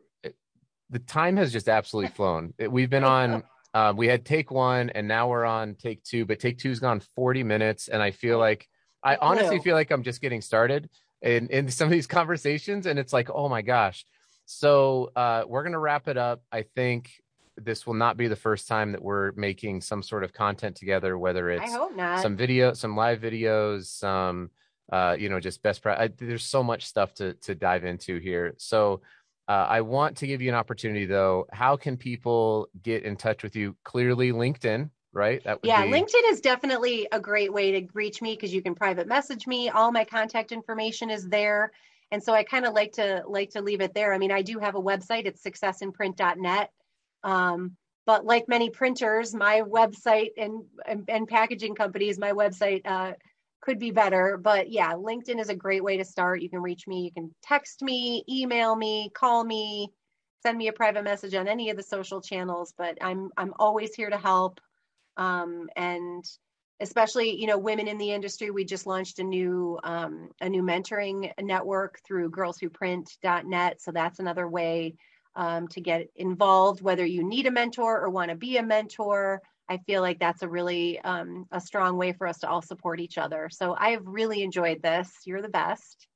[0.90, 2.54] the time has just absolutely flown.
[2.70, 3.44] We've been on
[3.74, 7.02] uh, we had take one and now we're on take two but take two's gone
[7.16, 8.68] 40 minutes and i feel like
[9.04, 10.88] i honestly feel like i'm just getting started
[11.24, 14.06] in in some of these conversations and it's like oh my gosh.
[14.46, 16.44] So uh we're gonna wrap it up.
[16.52, 17.10] I think
[17.58, 21.20] this will not be the first time that we're making some sort of content together
[21.20, 22.20] whether i it's hope not.
[22.20, 24.50] some video some live videos some
[24.92, 28.18] uh you know just best pra- I, there's so much stuff to to dive into
[28.20, 28.56] here.
[28.58, 29.02] So
[29.48, 31.46] uh, i want to give you an opportunity though.
[31.52, 33.76] How can people get in touch with you?
[33.84, 35.42] Clearly linkedin right?
[35.44, 38.62] That would yeah be linkedin is definitely a great way to reach me because you
[38.62, 39.70] can private message me.
[39.70, 41.72] All my contact information is there.
[42.12, 44.14] And so i kind of like to like to leave it there.
[44.14, 45.26] I mean i do have a website.
[45.26, 46.70] It's successinprint.net
[47.24, 53.14] um, but like many printers my website and, and and packaging companies my website uh,
[53.62, 54.38] could be better.
[54.38, 56.42] But yeah linkedin is a great way to start.
[56.42, 57.04] You can reach me.
[57.04, 59.90] You can text me email me call me
[60.42, 62.74] send me a private message on any of the social channels.
[62.78, 64.60] But i'm i'm always here to help
[65.18, 66.24] um, and
[66.80, 70.64] especially you know women in the industry we just launched a new um, a new
[70.64, 74.96] mentoring network through girlswhoprint.net so that's another way
[75.36, 79.42] um, to get involved whether you need a mentor or want to be a mentor.
[79.70, 83.00] I feel like that's a really um, a strong way for us to all support
[83.00, 83.50] each other.
[83.52, 85.10] So i've really enjoyed this.
[85.26, 86.08] You're the best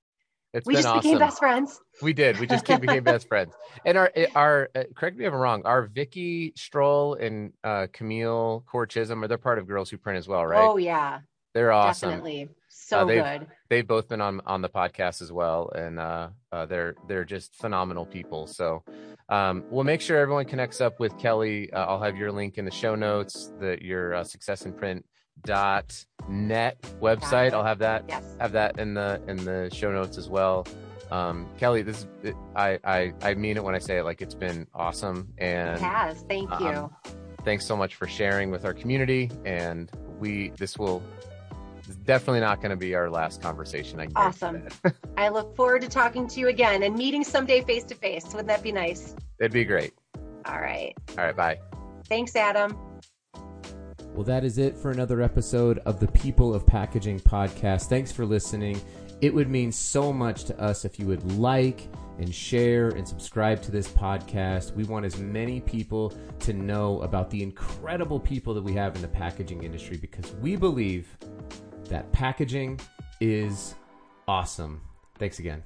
[0.57, 1.01] it's we just awesome.
[1.01, 1.79] became best friends.
[2.01, 2.39] We did.
[2.39, 3.53] We just became best friends.
[3.85, 8.63] And our our uh, correct me if i'm wrong our Vicki Strull and uh camille
[8.87, 10.61] Chisholm are they're part of girls who print as well right?
[10.63, 11.19] Oh yeah.
[11.53, 12.09] They're awesome.
[12.09, 12.49] Definitely.
[12.69, 13.47] So Uh, they've- good.
[13.69, 15.69] they've both been on on the podcast as well.
[15.75, 18.47] And uh, uh they're they're just phenomenal people.
[18.47, 18.83] So
[19.29, 21.71] um we'll make sure everyone connects up with kelly.
[21.73, 25.05] Uh, i'll have your link in the show notes the your uh, success in print
[25.43, 30.17] dot net website i'll have that yes have that in the in the show notes
[30.17, 30.65] as well
[31.11, 34.35] um kelly this is I, I i mean it when i say it like it's
[34.35, 36.91] been awesome it and has thank you um,
[37.45, 41.01] thanks so much for sharing with our community and we this will
[42.03, 43.99] definitely not going to be our last conversation.
[43.99, 44.67] I awesome.
[45.17, 48.25] I look forward to talking to you again and meeting someday face to face.
[48.27, 49.15] Wouldn't that be nice?
[49.39, 49.93] It'd be great.
[50.45, 50.93] All right.
[51.17, 51.35] All right.
[51.35, 51.59] Bye.
[52.07, 52.77] Thanks, Adam.
[54.17, 57.83] Well, that is it for another episode of the People of Packaging podcast.
[57.83, 58.81] Thanks for listening.
[59.21, 61.87] It would mean so much to us if you would like
[62.17, 64.73] and share and subscribe to this podcast.
[64.73, 69.03] We want as many people to know about the incredible people that we have in
[69.03, 71.15] the packaging industry because we believe
[71.83, 72.79] that packaging
[73.21, 73.75] is
[74.27, 74.81] awesome.
[75.19, 75.61] Thanks again.